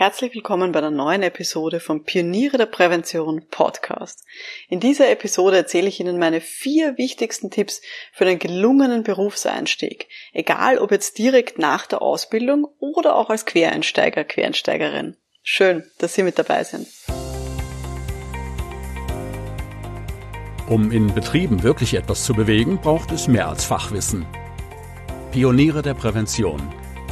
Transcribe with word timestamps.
Herzlich 0.00 0.32
willkommen 0.32 0.70
bei 0.70 0.78
einer 0.78 0.92
neuen 0.92 1.24
Episode 1.24 1.80
vom 1.80 2.04
Pioniere 2.04 2.56
der 2.56 2.66
Prävention 2.66 3.48
Podcast. 3.50 4.24
In 4.68 4.78
dieser 4.78 5.10
Episode 5.10 5.56
erzähle 5.56 5.88
ich 5.88 5.98
Ihnen 5.98 6.20
meine 6.20 6.40
vier 6.40 6.96
wichtigsten 6.98 7.50
Tipps 7.50 7.80
für 8.12 8.24
einen 8.24 8.38
gelungenen 8.38 9.02
Berufseinstieg, 9.02 10.06
egal 10.32 10.78
ob 10.78 10.92
jetzt 10.92 11.18
direkt 11.18 11.58
nach 11.58 11.84
der 11.86 12.00
Ausbildung 12.00 12.68
oder 12.78 13.16
auch 13.16 13.28
als 13.28 13.44
Quereinsteiger, 13.44 14.22
Quereinsteigerin. 14.22 15.16
Schön, 15.42 15.82
dass 15.98 16.14
Sie 16.14 16.22
mit 16.22 16.38
dabei 16.38 16.62
sind. 16.62 16.86
Um 20.68 20.92
in 20.92 21.12
Betrieben 21.12 21.64
wirklich 21.64 21.94
etwas 21.94 22.24
zu 22.24 22.34
bewegen, 22.34 22.80
braucht 22.80 23.10
es 23.10 23.26
mehr 23.26 23.48
als 23.48 23.64
Fachwissen. 23.64 24.26
Pioniere 25.32 25.82
der 25.82 25.94
Prävention– 25.94 26.72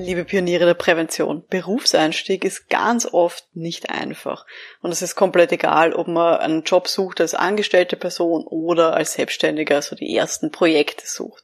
Liebe 0.00 0.24
Pioniere 0.24 0.64
der 0.64 0.74
Prävention, 0.74 1.42
Berufseinstieg 1.50 2.44
ist 2.44 2.68
ganz 2.70 3.04
oft 3.04 3.44
nicht 3.56 3.90
einfach. 3.90 4.46
Und 4.80 4.92
es 4.92 5.02
ist 5.02 5.16
komplett 5.16 5.50
egal, 5.50 5.92
ob 5.92 6.06
man 6.06 6.36
einen 6.38 6.62
Job 6.62 6.86
sucht 6.86 7.20
als 7.20 7.34
angestellte 7.34 7.96
Person 7.96 8.46
oder 8.46 8.94
als 8.94 9.14
Selbstständiger, 9.14 9.82
so 9.82 9.96
die 9.96 10.14
ersten 10.14 10.52
Projekte 10.52 11.04
sucht. 11.04 11.42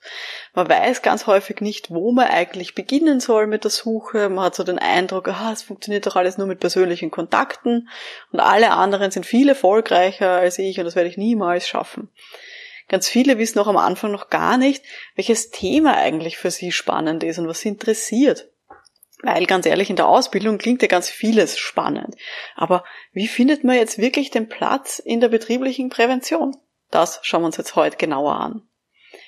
Man 0.55 0.69
weiß 0.69 1.03
ganz 1.03 1.27
häufig 1.27 1.63
nicht, 1.63 1.91
wo 1.91 2.13
man 2.13 2.29
eigentlich 2.29 2.77
beginnen 2.77 3.19
soll 3.19 3.49
mit 3.49 3.65
der 3.65 3.73
Suche. 3.73 4.29
Man 4.29 4.45
hat 4.45 4.55
so 4.55 4.63
den 4.63 4.79
Eindruck, 4.79 5.27
ah, 5.27 5.51
es 5.53 5.65
funktioniert 5.65 6.07
doch 6.07 6.15
alles 6.15 6.39
nur 6.39 6.47
mit 6.47 6.61
persönlichen 6.61 7.11
Kontakten 7.11 7.89
und 8.31 8.39
alle 8.39 8.71
anderen 8.71 9.11
sind 9.11 9.27
viel 9.27 9.49
erfolgreicher 9.49 10.31
als 10.31 10.61
ich 10.61 10.79
und 10.79 10.85
das 10.85 10.95
werde 10.95 11.09
ich 11.09 11.17
niemals 11.17 11.67
schaffen. 11.67 12.09
Ganz 12.89 13.09
viele 13.09 13.39
wissen 13.39 13.59
auch 13.59 13.67
am 13.67 13.77
Anfang 13.77 14.13
noch 14.13 14.31
gar 14.31 14.57
nicht, 14.57 14.85
welches 15.15 15.51
Thema 15.51 15.97
eigentlich 15.97 16.37
für 16.37 16.51
sie 16.51 16.73
spannend 16.73 17.25
ist 17.25 17.39
und 17.39 17.49
was 17.49 17.61
sie 17.61 17.69
interessiert. 17.69 18.51
Weil 19.23 19.47
ganz 19.47 19.65
ehrlich, 19.65 19.89
in 19.89 19.97
der 19.97 20.09
Ausbildung 20.09 20.59
klingt 20.59 20.83
ja 20.83 20.89
ganz 20.89 21.09
vieles 21.09 21.59
spannend. 21.59 22.15
Aber 22.57 22.85
wie 23.13 23.27
findet 23.27 23.65
man 23.65 23.77
jetzt 23.77 23.99
wirklich 23.99 24.31
den 24.31 24.49
Platz 24.49 24.99
in 24.99 25.21
der 25.21 25.29
betrieblichen 25.29 25.89
Prävention? 25.89 26.57
Das 26.91 27.21
schauen 27.23 27.43
wir 27.43 27.47
uns 27.47 27.57
jetzt 27.57 27.75
heute 27.75 27.97
genauer 27.97 28.35
an. 28.35 28.69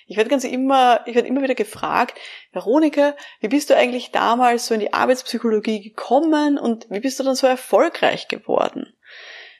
Ich 0.06 0.16
werde 0.16 0.30
ganz 0.30 0.44
immer, 0.44 1.00
ich 1.06 1.14
werde 1.14 1.28
immer 1.28 1.42
wieder 1.42 1.54
gefragt, 1.54 2.18
Veronika, 2.52 3.16
wie 3.40 3.48
bist 3.48 3.70
du 3.70 3.76
eigentlich 3.76 4.12
damals 4.12 4.66
so 4.66 4.74
in 4.74 4.80
die 4.80 4.92
Arbeitspsychologie 4.92 5.80
gekommen 5.80 6.58
und 6.58 6.86
wie 6.90 7.00
bist 7.00 7.18
du 7.18 7.24
dann 7.24 7.34
so 7.34 7.46
erfolgreich 7.46 8.28
geworden? 8.28 8.95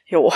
Jo, 0.09 0.31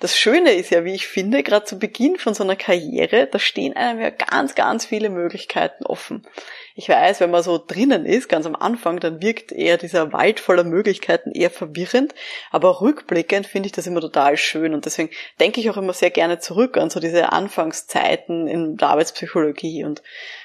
das 0.00 0.18
Schöne 0.18 0.52
ist 0.52 0.68
ja, 0.68 0.84
wie 0.84 0.92
ich 0.92 1.08
finde, 1.08 1.42
gerade 1.42 1.64
zu 1.64 1.78
Beginn 1.78 2.18
von 2.18 2.34
so 2.34 2.44
einer 2.44 2.56
Karriere, 2.56 3.26
da 3.26 3.38
stehen 3.38 3.74
einem 3.74 4.00
ja 4.00 4.10
ganz, 4.10 4.54
ganz 4.54 4.84
viele 4.84 5.08
Möglichkeiten 5.08 5.86
offen. 5.86 6.26
Ich 6.74 6.90
weiß, 6.90 7.20
wenn 7.20 7.30
man 7.30 7.42
so 7.42 7.56
drinnen 7.56 8.04
ist, 8.04 8.28
ganz 8.28 8.44
am 8.44 8.54
Anfang, 8.54 9.00
dann 9.00 9.22
wirkt 9.22 9.50
eher 9.50 9.78
dieser 9.78 10.12
Wald 10.12 10.40
voller 10.40 10.62
Möglichkeiten 10.62 11.32
eher 11.32 11.48
verwirrend, 11.48 12.14
aber 12.50 12.82
rückblickend 12.82 13.46
finde 13.46 13.68
ich 13.68 13.72
das 13.72 13.86
immer 13.86 14.02
total 14.02 14.36
schön 14.36 14.74
und 14.74 14.84
deswegen 14.84 15.08
denke 15.40 15.62
ich 15.62 15.70
auch 15.70 15.78
immer 15.78 15.94
sehr 15.94 16.10
gerne 16.10 16.38
zurück 16.38 16.76
an 16.76 16.90
so 16.90 17.00
diese 17.00 17.32
Anfangszeiten 17.32 18.46
in 18.46 18.76
der 18.76 18.90
Arbeitspsychologie 18.90 19.84
und 19.84 20.02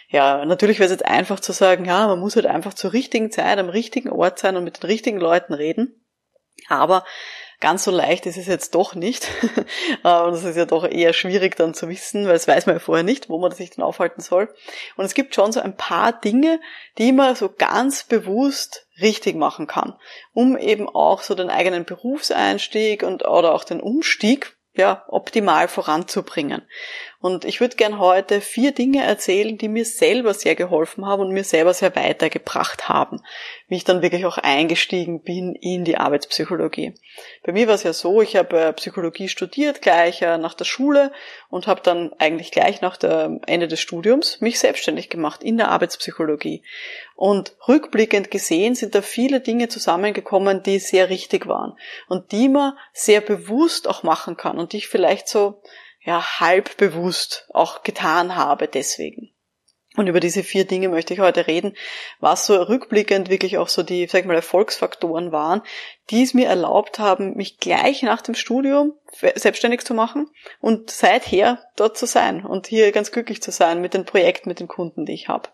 ja, 0.08 0.46
natürlich 0.46 0.80
wäre 0.80 0.86
es 0.86 0.92
jetzt 0.92 1.06
einfach 1.06 1.42
zu 1.42 1.52
sagen, 1.52 1.84
ja, 1.84 2.08
man 2.08 2.20
muss 2.20 2.38
halt 2.38 2.46
einfach 2.46 2.76
zur 2.76 2.94
richtigen 2.94 3.30
Zeit 3.30 3.58
am 3.58 3.68
richtigen 3.68 4.10
Ort 4.10 4.40
sein 4.40 4.56
und 4.56 4.64
mit 4.64 4.82
den 4.82 4.88
richtigen 4.88 5.20
Leuten 5.20 5.54
reden. 5.54 6.00
Aber 6.70 7.04
Ganz 7.64 7.86
so 7.86 7.92
leicht 7.92 8.26
ist 8.26 8.36
es 8.36 8.48
jetzt 8.48 8.76
doch 8.76 8.94
nicht. 8.94 9.28
Äh, 10.04 10.22
und 10.22 10.34
das 10.34 10.44
ist 10.44 10.58
ja 10.58 10.66
doch 10.66 10.84
eher 10.86 11.14
schwierig 11.14 11.56
dann 11.56 11.74
zu 11.74 11.88
wissen, 11.88 12.26
weil 12.28 12.36
es 12.36 12.48
weiß 12.48 12.66
man 12.66 12.76
ja 12.76 12.80
vorher 12.80 13.04
nicht, 13.04 13.30
wo 13.30 13.38
man 13.38 13.52
sich 13.52 13.70
dann 13.70 13.86
aufhalten 13.86 14.22
soll. 14.22 14.54
Und 14.98 15.06
es 15.06 15.14
gibt 15.14 15.34
schon 15.34 15.52
so 15.54 15.62
ein 15.62 15.78
paar 15.78 16.12
Dinge, 16.12 16.60
die 16.98 17.14
man 17.14 17.36
so 17.36 17.50
ganz 17.50 18.04
bewusst 18.04 18.88
richtig 19.00 19.36
machen 19.36 19.68
kann, 19.68 19.96
um 20.34 20.58
eben 20.58 20.90
auch 20.90 21.22
so 21.22 21.36
den 21.36 21.50
eigenen 21.50 21.86
Berufseinstieg 21.86 23.04
und 23.04 23.26
oder 23.26 23.54
auch 23.54 23.64
den 23.64 23.80
Umstieg 23.80 24.58
ja, 24.76 25.06
optimal 25.08 25.68
voranzubringen. 25.68 26.64
Und 27.24 27.46
ich 27.46 27.62
würde 27.62 27.78
gern 27.78 28.00
heute 28.00 28.42
vier 28.42 28.74
Dinge 28.74 29.02
erzählen, 29.02 29.58
die 29.58 29.70
mir 29.70 29.86
selber 29.86 30.34
sehr 30.34 30.56
geholfen 30.56 31.06
haben 31.06 31.22
und 31.22 31.32
mir 31.32 31.46
selber 31.46 31.74
sehr 31.74 31.96
weitergebracht 31.96 32.90
haben, 32.90 33.22
wie 33.70 33.78
ich 33.78 33.86
dann 33.86 34.02
wirklich 34.02 34.26
auch 34.26 34.38
eingestiegen 34.38 35.22
bin 35.22 35.56
in 35.56 35.86
die 35.86 35.96
Arbeitspsychologie. 35.96 36.96
Bei 37.44 37.54
mir 37.54 37.68
war 37.68 37.76
es 37.76 37.84
ja 37.84 37.94
so, 37.94 38.22
ich 38.22 38.36
habe 38.36 38.60
äh, 38.60 38.74
Psychologie 38.74 39.30
studiert 39.30 39.82
gleich 39.82 40.22
äh, 40.22 40.38
nach 40.38 40.54
der 40.54 40.66
Schule 40.66 41.14
und 41.50 41.66
habe 41.66 41.80
dann 41.82 42.12
eigentlich 42.20 42.52
gleich 42.52 42.82
nach 42.82 42.98
dem 42.98 43.40
Ende 43.48 43.70
des 43.70 43.80
Studiums 43.80 44.42
mich 44.42 44.60
selbstständig 44.60 45.10
gemacht 45.10 45.46
in 45.46 45.56
der 45.56 45.72
Arbeitspsychologie. 45.72 46.62
Und 47.16 47.56
rückblickend 47.70 48.32
gesehen 48.32 48.76
sind 48.76 48.96
da 48.96 49.02
viele 49.02 49.40
Dinge 49.40 49.70
zusammengekommen, 49.70 50.62
die 50.62 50.78
sehr 50.78 51.10
richtig 51.10 51.48
waren 51.48 51.78
und 52.10 52.34
die 52.34 52.50
man 52.50 52.74
sehr 52.92 53.22
bewusst 53.22 53.88
auch 53.88 54.04
machen 54.04 54.36
kann 54.36 54.60
und 54.60 54.74
die 54.74 54.78
ich 54.78 54.90
vielleicht 54.90 55.30
so 55.30 55.62
ja 56.04 56.40
halb 56.40 56.78
bewusst 56.78 57.48
auch 57.54 57.84
getan 57.84 58.36
habe 58.36 58.68
deswegen. 58.68 59.34
Und 59.96 60.08
über 60.08 60.20
diese 60.20 60.44
vier 60.44 60.66
Dinge 60.66 60.90
möchte 60.90 61.14
ich 61.14 61.20
heute 61.20 61.46
reden, 61.46 61.76
was 62.20 62.48
so 62.48 62.56
rückblickend 62.56 63.30
wirklich 63.30 63.60
auch 63.60 63.68
so 63.68 63.84
die, 63.84 64.08
sag 64.08 64.22
ich 64.22 64.26
mal, 64.26 64.34
Erfolgsfaktoren 64.34 65.32
waren, 65.32 65.62
die 66.10 66.24
es 66.24 66.34
mir 66.34 66.48
erlaubt 66.48 66.98
haben, 66.98 67.36
mich 67.36 67.60
gleich 67.60 68.02
nach 68.02 68.22
dem 68.22 68.34
Studium 68.34 68.94
selbstständig 69.36 69.82
zu 69.82 69.94
machen 69.94 70.32
und 70.60 70.90
seither 70.90 71.64
dort 71.76 71.96
zu 71.96 72.08
sein 72.08 72.44
und 72.44 72.66
hier 72.66 72.92
ganz 72.92 73.12
glücklich 73.12 73.44
zu 73.44 73.52
sein 73.52 73.82
mit 73.82 73.94
den 73.94 74.06
Projekten, 74.06 74.50
mit 74.50 74.60
den 74.60 74.68
Kunden, 74.68 75.06
die 75.06 75.14
ich 75.14 75.28
habe. 75.28 75.50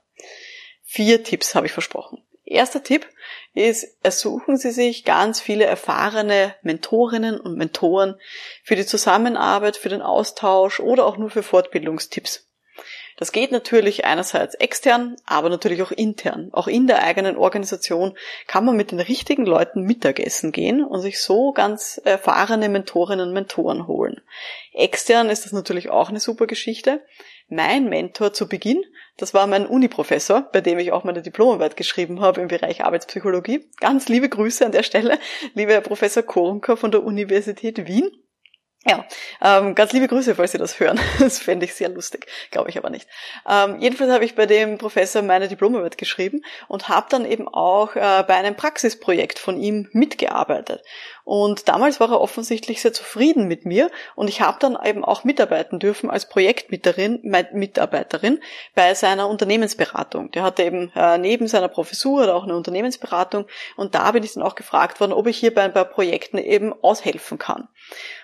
Vier 0.83 1.23
Tipps 1.23 1.53
habe 1.53 1.65
ich 1.65 1.73
versprochen. 1.73 2.23
Erster 2.49 2.81
Tipp 2.81 3.07
ist, 3.53 3.97
ersuchen 4.01 4.57
Sie 4.57 4.71
sich 4.71 5.05
ganz 5.05 5.39
viele 5.39 5.65
erfahrene 5.65 6.55
Mentorinnen 6.63 7.39
und 7.39 7.57
Mentoren 7.57 8.15
für 8.63 8.75
die 8.75 8.87
Zusammenarbeit, 8.87 9.77
für 9.77 9.89
den 9.89 10.01
Austausch 10.01 10.79
oder 10.79 11.05
auch 11.05 11.17
nur 11.17 11.29
für 11.29 11.43
Fortbildungstipps. 11.43 12.47
Das 13.17 13.33
geht 13.33 13.51
natürlich 13.51 14.05
einerseits 14.05 14.55
extern, 14.55 15.17
aber 15.25 15.49
natürlich 15.49 15.81
auch 15.83 15.91
intern. 15.91 16.49
Auch 16.53 16.67
in 16.67 16.87
der 16.87 17.03
eigenen 17.03 17.35
Organisation 17.35 18.17
kann 18.47 18.65
man 18.65 18.77
mit 18.77 18.91
den 18.91 19.01
richtigen 19.01 19.45
Leuten 19.45 19.83
Mittagessen 19.83 20.51
gehen 20.51 20.83
und 20.83 21.01
sich 21.01 21.21
so 21.21 21.51
ganz 21.51 22.01
erfahrene 22.03 22.69
Mentorinnen 22.69 23.27
und 23.27 23.33
Mentoren 23.33 23.87
holen. 23.87 24.21
Extern 24.73 25.29
ist 25.29 25.45
das 25.45 25.51
natürlich 25.51 25.89
auch 25.89 26.09
eine 26.09 26.21
super 26.21 26.47
Geschichte. 26.47 27.01
Mein 27.51 27.89
Mentor 27.89 28.31
zu 28.31 28.47
Beginn, 28.47 28.83
das 29.17 29.33
war 29.33 29.47
mein 29.47 29.65
Uni-Professor, 29.65 30.47
bei 30.53 30.61
dem 30.61 30.77
ich 30.77 30.91
auch 30.91 31.03
meine 31.03 31.23
Diplomarbeit 31.23 31.75
geschrieben 31.75 32.21
habe 32.21 32.41
im 32.41 32.47
Bereich 32.47 32.83
Arbeitspsychologie. 32.83 33.67
Ganz 33.79 34.07
liebe 34.07 34.29
Grüße 34.29 34.63
an 34.63 34.71
der 34.71 34.83
Stelle, 34.83 35.17
lieber 35.55 35.73
Herr 35.73 35.81
Professor 35.81 36.21
Korunker 36.21 36.77
von 36.77 36.91
der 36.91 37.03
Universität 37.03 37.87
Wien. 37.87 38.11
Ja, 38.85 39.05
ähm, 39.41 39.75
ganz 39.75 39.91
liebe 39.91 40.07
Grüße, 40.07 40.35
falls 40.35 40.53
Sie 40.53 40.57
das 40.57 40.79
hören. 40.79 40.99
Das 41.19 41.39
fände 41.39 41.65
ich 41.65 41.73
sehr 41.73 41.89
lustig, 41.89 42.27
glaube 42.49 42.69
ich 42.69 42.77
aber 42.77 42.89
nicht. 42.89 43.09
Ähm, 43.47 43.81
jedenfalls 43.81 44.11
habe 44.11 44.23
ich 44.23 44.35
bei 44.35 44.45
dem 44.45 44.77
Professor 44.77 45.21
meine 45.21 45.49
Diplomarbeit 45.49 45.97
geschrieben 45.97 46.43
und 46.69 46.87
habe 46.87 47.07
dann 47.09 47.25
eben 47.25 47.47
auch 47.47 47.95
äh, 47.95 48.23
bei 48.25 48.35
einem 48.35 48.55
Praxisprojekt 48.55 49.37
von 49.37 49.59
ihm 49.59 49.89
mitgearbeitet. 49.91 50.81
Und 51.29 51.69
damals 51.69 51.99
war 51.99 52.09
er 52.09 52.21
offensichtlich 52.21 52.81
sehr 52.81 52.91
zufrieden 52.91 53.47
mit 53.47 53.63
mir 53.63 53.91
und 54.15 54.29
ich 54.29 54.41
habe 54.41 54.57
dann 54.59 54.75
eben 54.83 55.05
auch 55.05 55.23
mitarbeiten 55.23 55.77
dürfen 55.77 56.09
als 56.09 56.27
Projektmitarbeiterin 56.27 58.39
bei 58.73 58.95
seiner 58.95 59.29
Unternehmensberatung. 59.29 60.31
Der 60.31 60.41
hatte 60.41 60.63
eben 60.63 60.91
äh, 60.95 61.19
neben 61.19 61.47
seiner 61.47 61.67
Professur 61.67 62.33
auch 62.33 62.45
eine 62.45 62.55
Unternehmensberatung 62.55 63.45
und 63.75 63.93
da 63.93 64.09
bin 64.09 64.23
ich 64.23 64.33
dann 64.33 64.41
auch 64.41 64.55
gefragt 64.55 64.99
worden, 64.99 65.13
ob 65.13 65.27
ich 65.27 65.37
hier 65.37 65.53
bei 65.53 65.61
ein 65.61 65.73
paar 65.73 65.85
Projekten 65.85 66.39
eben 66.39 66.73
aushelfen 66.81 67.37
kann. 67.37 67.67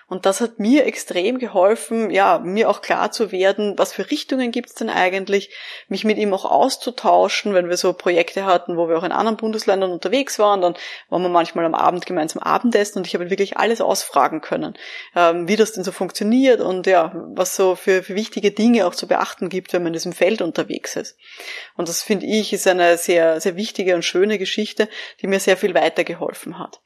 Und 0.08 0.24
das 0.24 0.40
hat 0.40 0.60
mir 0.60 0.86
extrem 0.86 1.38
geholfen, 1.38 2.10
ja, 2.10 2.38
mir 2.38 2.70
auch 2.70 2.80
klar 2.80 3.10
zu 3.10 3.32
werden, 3.32 3.76
was 3.76 3.92
für 3.92 4.08
Richtungen 4.08 4.52
gibt 4.52 4.68
es 4.68 4.74
denn 4.76 4.88
eigentlich, 4.88 5.50
mich 5.88 6.04
mit 6.04 6.16
ihm 6.16 6.32
auch 6.32 6.44
auszutauschen, 6.44 7.54
wenn 7.54 7.68
wir 7.68 7.76
so 7.76 7.92
Projekte 7.92 8.44
hatten, 8.44 8.76
wo 8.76 8.88
wir 8.88 8.98
auch 8.98 9.02
in 9.02 9.10
anderen 9.10 9.36
Bundesländern 9.36 9.90
unterwegs 9.90 10.38
waren, 10.38 10.60
dann 10.60 10.76
waren 11.08 11.22
wir 11.22 11.28
manchmal 11.28 11.64
am 11.64 11.74
Abend 11.74 12.06
gemeinsam 12.06 12.40
Abendessen 12.40 12.95
und 12.96 13.06
ich 13.06 13.14
habe 13.14 13.30
wirklich 13.30 13.56
alles 13.56 13.80
ausfragen 13.80 14.40
können, 14.40 14.74
ähm, 15.14 15.48
wie 15.48 15.56
das 15.56 15.72
denn 15.72 15.84
so 15.84 15.92
funktioniert 15.92 16.60
und 16.60 16.86
ja, 16.86 17.12
was 17.34 17.56
so 17.56 17.74
für, 17.76 18.02
für 18.02 18.14
wichtige 18.14 18.50
Dinge 18.50 18.86
auch 18.86 18.94
zu 18.94 19.06
beachten 19.06 19.48
gibt, 19.48 19.72
wenn 19.72 19.82
man 19.82 19.88
in 19.88 19.94
diesem 19.94 20.12
Feld 20.12 20.42
unterwegs 20.42 20.96
ist. 20.96 21.16
Und 21.76 21.88
das 21.88 22.02
finde 22.02 22.26
ich 22.26 22.52
ist 22.52 22.66
eine 22.66 22.98
sehr, 22.98 23.40
sehr 23.40 23.56
wichtige 23.56 23.94
und 23.94 24.02
schöne 24.02 24.38
Geschichte, 24.38 24.88
die 25.20 25.26
mir 25.26 25.40
sehr 25.40 25.56
viel 25.56 25.74
weitergeholfen 25.74 26.58
hat. 26.58 26.80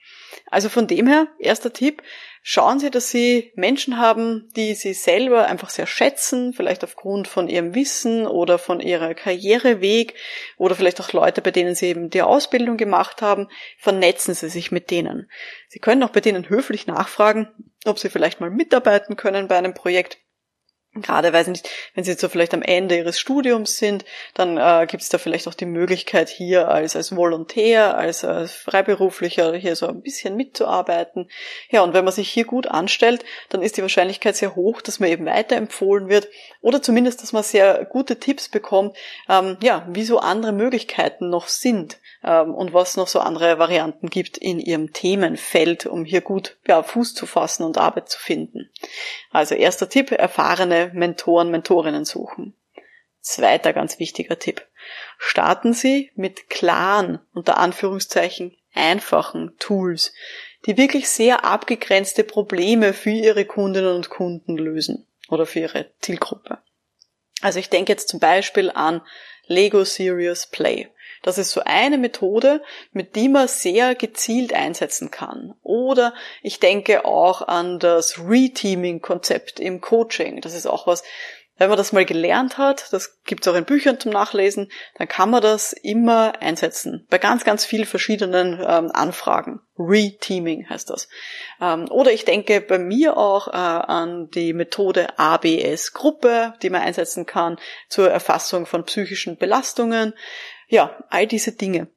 Also 0.50 0.68
von 0.68 0.86
dem 0.86 1.06
her, 1.06 1.28
erster 1.38 1.72
Tipp, 1.72 2.02
schauen 2.42 2.78
Sie, 2.78 2.90
dass 2.90 3.10
Sie 3.10 3.52
Menschen 3.54 3.98
haben, 3.98 4.48
die 4.56 4.74
Sie 4.74 4.94
selber 4.94 5.46
einfach 5.46 5.70
sehr 5.70 5.86
schätzen, 5.86 6.52
vielleicht 6.52 6.84
aufgrund 6.84 7.28
von 7.28 7.48
Ihrem 7.48 7.74
Wissen 7.74 8.26
oder 8.26 8.58
von 8.58 8.80
Ihrer 8.80 9.14
Karriereweg 9.14 10.14
oder 10.56 10.74
vielleicht 10.74 11.00
auch 11.00 11.12
Leute, 11.12 11.42
bei 11.42 11.50
denen 11.50 11.74
Sie 11.74 11.86
eben 11.86 12.10
die 12.10 12.22
Ausbildung 12.22 12.76
gemacht 12.76 13.22
haben, 13.22 13.48
vernetzen 13.78 14.34
Sie 14.34 14.48
sich 14.48 14.72
mit 14.72 14.90
denen. 14.90 15.30
Sie 15.68 15.78
können 15.78 16.02
auch 16.02 16.10
bei 16.10 16.20
denen 16.20 16.48
höflich 16.48 16.86
nachfragen, 16.86 17.48
ob 17.84 17.98
Sie 17.98 18.08
vielleicht 18.08 18.40
mal 18.40 18.50
mitarbeiten 18.50 19.16
können 19.16 19.48
bei 19.48 19.56
einem 19.56 19.74
Projekt 19.74 20.18
Gerade, 20.94 21.32
weiß 21.32 21.46
nicht, 21.46 21.68
wenn 21.94 22.02
Sie 22.02 22.10
jetzt 22.10 22.20
so 22.20 22.28
vielleicht 22.28 22.52
am 22.52 22.62
Ende 22.62 22.96
Ihres 22.96 23.20
Studiums 23.20 23.78
sind, 23.78 24.04
dann 24.34 24.56
äh, 24.56 24.88
gibt 24.88 25.04
es 25.04 25.08
da 25.08 25.18
vielleicht 25.18 25.46
auch 25.46 25.54
die 25.54 25.66
Möglichkeit, 25.66 26.28
hier 26.28 26.66
als, 26.66 26.96
als 26.96 27.14
Volontär, 27.14 27.96
als, 27.96 28.24
als 28.24 28.52
Freiberuflicher 28.52 29.54
hier 29.54 29.76
so 29.76 29.86
ein 29.86 30.02
bisschen 30.02 30.34
mitzuarbeiten. 30.34 31.30
Ja, 31.70 31.82
und 31.82 31.94
wenn 31.94 32.04
man 32.04 32.12
sich 32.12 32.28
hier 32.28 32.44
gut 32.44 32.66
anstellt, 32.66 33.24
dann 33.50 33.62
ist 33.62 33.76
die 33.76 33.82
Wahrscheinlichkeit 33.82 34.34
sehr 34.34 34.56
hoch, 34.56 34.80
dass 34.80 34.98
man 34.98 35.10
eben 35.10 35.26
weiterempfohlen 35.26 36.08
wird 36.08 36.26
oder 36.60 36.82
zumindest, 36.82 37.22
dass 37.22 37.32
man 37.32 37.44
sehr 37.44 37.84
gute 37.84 38.18
Tipps 38.18 38.48
bekommt, 38.48 38.96
ähm, 39.28 39.58
ja, 39.62 39.86
wie 39.90 40.02
so 40.02 40.18
andere 40.18 40.50
Möglichkeiten 40.50 41.30
noch 41.30 41.46
sind 41.46 41.98
ähm, 42.24 42.52
und 42.52 42.74
was 42.74 42.96
noch 42.96 43.06
so 43.06 43.20
andere 43.20 43.60
Varianten 43.60 44.08
gibt 44.08 44.38
in 44.38 44.58
Ihrem 44.58 44.92
Themenfeld, 44.92 45.86
um 45.86 46.04
hier 46.04 46.20
gut 46.20 46.58
ja, 46.66 46.82
Fuß 46.82 47.14
zu 47.14 47.26
fassen 47.26 47.62
und 47.62 47.78
Arbeit 47.78 48.08
zu 48.08 48.18
finden. 48.18 48.70
Also 49.30 49.54
erster 49.54 49.88
Tipp, 49.88 50.10
erfahrene 50.10 50.79
Mentoren, 50.88 51.50
Mentorinnen 51.50 52.04
suchen. 52.04 52.54
Zweiter 53.20 53.72
ganz 53.72 53.98
wichtiger 53.98 54.38
Tipp. 54.38 54.66
Starten 55.18 55.74
Sie 55.74 56.10
mit 56.14 56.48
klaren, 56.48 57.20
unter 57.34 57.58
Anführungszeichen, 57.58 58.56
einfachen 58.72 59.56
Tools, 59.58 60.12
die 60.66 60.76
wirklich 60.76 61.08
sehr 61.08 61.44
abgegrenzte 61.44 62.24
Probleme 62.24 62.92
für 62.92 63.10
Ihre 63.10 63.44
Kundinnen 63.44 63.94
und 63.94 64.10
Kunden 64.10 64.56
lösen 64.56 65.06
oder 65.28 65.46
für 65.46 65.60
Ihre 65.60 65.92
Zielgruppe. 66.00 66.58
Also 67.40 67.58
ich 67.58 67.70
denke 67.70 67.92
jetzt 67.92 68.08
zum 68.08 68.20
Beispiel 68.20 68.70
an 68.70 69.02
Lego 69.46 69.84
Serious 69.84 70.46
Play. 70.46 70.88
Das 71.22 71.38
ist 71.38 71.50
so 71.50 71.62
eine 71.64 71.98
Methode, 71.98 72.62
mit 72.92 73.14
die 73.16 73.28
man 73.28 73.48
sehr 73.48 73.94
gezielt 73.94 74.52
einsetzen 74.52 75.10
kann. 75.10 75.54
Oder 75.62 76.14
ich 76.42 76.60
denke 76.60 77.04
auch 77.04 77.46
an 77.46 77.78
das 77.78 78.18
Reteaming-Konzept 78.18 79.60
im 79.60 79.80
Coaching. 79.80 80.40
Das 80.40 80.54
ist 80.54 80.66
auch 80.66 80.86
was, 80.86 81.02
wenn 81.60 81.68
man 81.68 81.76
das 81.76 81.92
mal 81.92 82.06
gelernt 82.06 82.56
hat, 82.56 82.90
das 82.90 83.20
gibt's 83.26 83.46
auch 83.46 83.54
in 83.54 83.66
Büchern 83.66 84.00
zum 84.00 84.12
Nachlesen, 84.12 84.72
dann 84.96 85.08
kann 85.08 85.28
man 85.28 85.42
das 85.42 85.74
immer 85.74 86.40
einsetzen. 86.40 87.06
Bei 87.10 87.18
ganz, 87.18 87.44
ganz 87.44 87.66
vielen 87.66 87.84
verschiedenen 87.84 88.54
ähm, 88.66 88.90
Anfragen. 88.90 89.60
Reteaming 89.78 90.70
heißt 90.70 90.88
das. 90.88 91.10
Ähm, 91.60 91.90
oder 91.90 92.12
ich 92.12 92.24
denke 92.24 92.62
bei 92.62 92.78
mir 92.78 93.18
auch 93.18 93.48
äh, 93.48 93.50
an 93.50 94.30
die 94.30 94.54
Methode 94.54 95.18
ABS-Gruppe, 95.18 96.54
die 96.62 96.70
man 96.70 96.80
einsetzen 96.80 97.26
kann 97.26 97.58
zur 97.90 98.10
Erfassung 98.10 98.64
von 98.64 98.84
psychischen 98.84 99.36
Belastungen. 99.36 100.14
Ja, 100.70 101.04
all 101.10 101.26
diese 101.26 101.52
Dinge. 101.52 101.88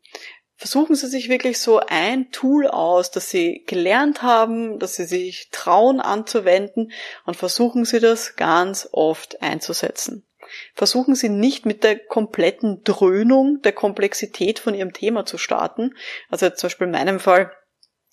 Versuchen 0.56 0.96
Sie 0.96 1.08
sich 1.08 1.30
wirklich 1.30 1.60
so 1.60 1.80
ein 1.80 2.32
Tool 2.32 2.68
aus, 2.68 3.12
das 3.12 3.30
Sie 3.30 3.64
gelernt 3.68 4.24
haben, 4.24 4.80
das 4.80 4.96
Sie 4.96 5.06
sich 5.06 5.50
trauen 5.52 6.00
anzuwenden 6.00 6.92
und 7.26 7.38
versuchen 7.38 7.86
Sie 7.86 8.00
das 8.00 8.36
ganz 8.36 8.90
oft 8.92 9.42
einzusetzen. 9.42 10.26
Versuchen 10.74 11.14
Sie 11.16 11.30
nicht 11.30 11.66
mit 11.66 11.84
der 11.84 12.00
kompletten 12.00 12.84
Dröhnung 12.84 13.62
der 13.62 13.74
Komplexität 13.74 14.58
von 14.58 14.74
Ihrem 14.74 14.94
Thema 14.94 15.26
zu 15.26 15.38
starten. 15.38 15.96
Also 16.30 16.50
zum 16.50 16.68
Beispiel 16.68 16.88
in 16.88 16.92
meinem 16.92 17.20
Fall 17.20 17.52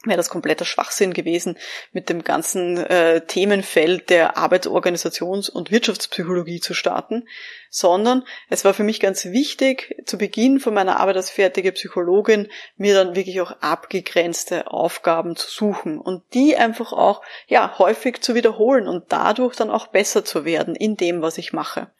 wäre 0.05 0.17
das 0.17 0.31
kompletter 0.31 0.65
Schwachsinn 0.65 1.13
gewesen, 1.13 1.59
mit 1.93 2.09
dem 2.09 2.25
ganzen 2.25 2.79
äh, 2.79 3.21
Themenfeld 3.27 4.09
der 4.09 4.39
Arbeitsorganisations- 4.39 5.51
und 5.51 5.71
Wirtschaftspsychologie 5.71 6.61
zu 6.61 6.73
starten, 6.73 7.29
sondern 7.69 8.25
es 8.49 8.65
war 8.65 8.73
für 8.73 8.83
mich 8.83 8.99
ganz 8.99 9.27
wichtig, 9.27 10.03
zu 10.07 10.17
Beginn 10.17 10.59
von 10.59 10.73
meiner 10.73 10.99
Arbeit 10.99 11.17
als 11.17 11.29
fertige 11.29 11.73
Psychologin 11.73 12.49
mir 12.79 12.95
dann 12.95 13.15
wirklich 13.15 13.43
auch 13.43 13.51
abgegrenzte 13.61 14.69
Aufgaben 14.69 15.37
zu 15.37 15.51
suchen 15.51 15.99
und 15.99 16.23
die 16.33 16.57
einfach 16.57 16.95
auch 16.95 17.21
ja 17.47 17.79
häufig 17.79 18.23
zu 18.23 18.35
wiederholen 18.35 18.89
und 18.89 19.05
dadurch 19.09 19.55
dann 19.55 19.71
auch 19.71 19.89
besser 19.89 20.25
zu 20.25 20.47
werden 20.47 20.75
in 20.75 20.97
dem, 20.97 21.21
was 21.21 21.37
ich 21.37 21.53
mache. 21.53 21.91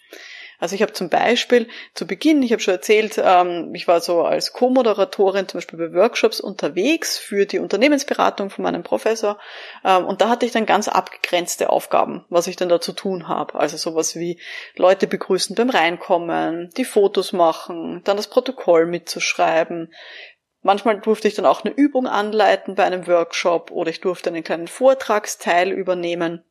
Also 0.61 0.75
ich 0.75 0.83
habe 0.83 0.93
zum 0.93 1.09
Beispiel 1.09 1.69
zu 1.95 2.07
Beginn, 2.07 2.43
ich 2.43 2.53
habe 2.53 2.63
schon 2.63 2.75
erzählt, 2.75 3.21
ähm, 3.23 3.75
ich 3.75 3.89
war 3.89 4.01
so 4.01 4.23
als 4.23 4.53
Co-Moderatorin 4.53 5.49
zum 5.49 5.59
Beispiel 5.59 5.79
bei 5.79 5.95
Workshops 5.95 6.41
unterwegs 6.41 7.19
für 7.19 7.47
die 7.47 7.59
Unternehmensberatung 7.59 8.51
von 8.51 8.63
meinem 8.63 8.83
Professor 8.83 9.39
ähm, 9.85 10.05
und 10.05 10.21
da 10.21 10.29
hatte 10.29 10.47
ich 10.47 10.53
dann 10.53 10.67
ganz 10.67 10.87
abgegrenzte 10.87 11.71
Aufgaben, 11.71 12.25
was 12.29 12.47
ich 12.47 12.57
dann 12.57 12.69
da 12.69 12.81
zu 12.81 12.93
tun 12.93 13.27
habe. 13.27 13.59
Also 13.59 13.77
sowas 13.77 14.15
wie 14.17 14.39
Leute 14.77 15.07
begrüßen 15.07 15.57
beim 15.57 15.71
Reinkommen, 15.71 16.71
die 16.77 16.85
Fotos 16.85 17.33
machen, 17.33 18.03
dann 18.05 18.17
das 18.17 18.29
Protokoll 18.29 18.87
mitzuschreiben, 18.87 19.91
Manchmal 20.63 21.01
durfte 21.01 21.27
ich 21.27 21.35
dann 21.35 21.47
auch 21.47 21.65
eine 21.65 21.75
Übung 21.75 22.07
anleiten 22.07 22.75
bei 22.75 22.85
einem 22.85 23.07
Workshop 23.07 23.71
oder 23.71 23.89
ich 23.89 24.01
durfte 24.01 24.29
einen 24.29 24.45
kleinen 24.45 24.69
Vortragsteil 24.69 25.71
übernehmen. 25.71 26.45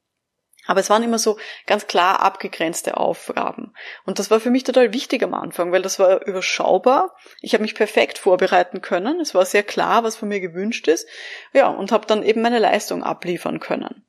Aber 0.69 0.81
es 0.81 0.91
waren 0.91 1.01
immer 1.01 1.17
so 1.17 1.39
ganz 1.65 1.87
klar 1.87 2.19
abgegrenzte 2.19 2.95
Aufgaben. 2.95 3.73
Und 4.05 4.19
das 4.19 4.29
war 4.29 4.39
für 4.39 4.51
mich 4.51 4.65
total 4.65 4.93
wichtig 4.93 5.23
am 5.23 5.33
Anfang, 5.33 5.71
weil 5.71 5.81
das 5.81 5.97
war 5.97 6.23
überschaubar. 6.27 7.15
Ich 7.41 7.53
habe 7.55 7.63
mich 7.63 7.73
perfekt 7.73 8.19
vorbereiten 8.19 8.79
können. 8.79 9.19
Es 9.19 9.33
war 9.33 9.47
sehr 9.47 9.63
klar, 9.63 10.03
was 10.03 10.15
von 10.15 10.29
mir 10.29 10.39
gewünscht 10.39 10.87
ist. 10.87 11.07
Ja, 11.53 11.69
und 11.69 11.91
habe 11.91 12.05
dann 12.05 12.21
eben 12.21 12.43
meine 12.43 12.59
Leistung 12.59 13.01
abliefern 13.01 13.59
können. 13.59 14.05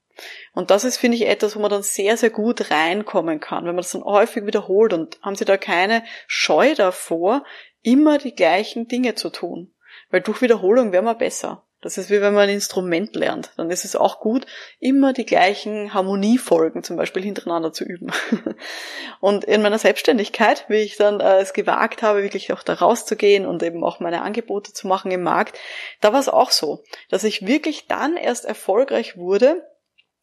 Und 0.53 0.71
das 0.71 0.85
ist, 0.85 0.99
finde 0.99 1.17
ich, 1.17 1.27
etwas, 1.27 1.57
wo 1.57 1.61
man 1.61 1.71
dann 1.71 1.83
sehr, 1.83 2.19
sehr 2.19 2.29
gut 2.29 2.71
reinkommen 2.71 3.41
kann, 3.41 3.65
wenn 3.65 3.75
man 3.75 3.83
das 3.83 3.93
dann 3.93 4.05
häufig 4.05 4.45
wiederholt. 4.45 4.93
Und 4.93 5.19
haben 5.23 5.37
Sie 5.37 5.47
da 5.47 5.57
keine 5.57 6.05
Scheu 6.27 6.75
davor, 6.75 7.43
immer 7.81 8.19
die 8.19 8.35
gleichen 8.35 8.87
Dinge 8.87 9.15
zu 9.15 9.31
tun? 9.31 9.73
Weil 10.11 10.21
durch 10.21 10.43
Wiederholung 10.43 10.93
wäre 10.93 11.03
man 11.03 11.17
besser. 11.17 11.65
Das 11.83 11.97
ist 11.97 12.11
wie 12.11 12.21
wenn 12.21 12.35
man 12.35 12.45
ein 12.45 12.55
Instrument 12.55 13.17
lernt. 13.17 13.51
Dann 13.57 13.71
ist 13.71 13.87
es 13.87 13.97
auch 13.97 14.21
gut, 14.21 14.47
immer 14.81 15.15
die 15.15 15.25
gleichen 15.25 15.95
Harmoniefolgen 15.95 16.83
zum 16.83 16.97
Beispiel 16.97 17.23
hintereinander 17.23 17.73
zu 17.73 17.85
üben. 17.85 18.13
Und 19.21 19.45
in 19.45 19.63
meiner 19.63 19.79
Selbstständigkeit, 19.79 20.67
wie 20.69 20.77
ich 20.77 20.97
dann 20.97 21.21
äh, 21.21 21.39
es 21.39 21.55
gewagt 21.55 22.03
habe, 22.03 22.23
wirklich 22.23 22.53
auch 22.53 22.63
da 22.63 22.75
rauszugehen 22.75 23.47
und 23.47 23.63
eben 23.63 23.83
auch 23.83 24.01
meine 24.01 24.23
Angebote 24.23 24.73
zu 24.73 24.89
machen 24.89 25.11
im 25.11 25.23
Markt, 25.23 25.59
da 26.01 26.13
war 26.13 26.21
es 26.21 26.29
auch 26.29 26.51
so, 26.51 26.83
dass 27.09 27.25
ich 27.25 27.47
wirklich 27.47 27.87
dann 27.87 28.17
erst 28.17 28.45
erfolgreich 28.45 29.17
wurde, 29.17 29.67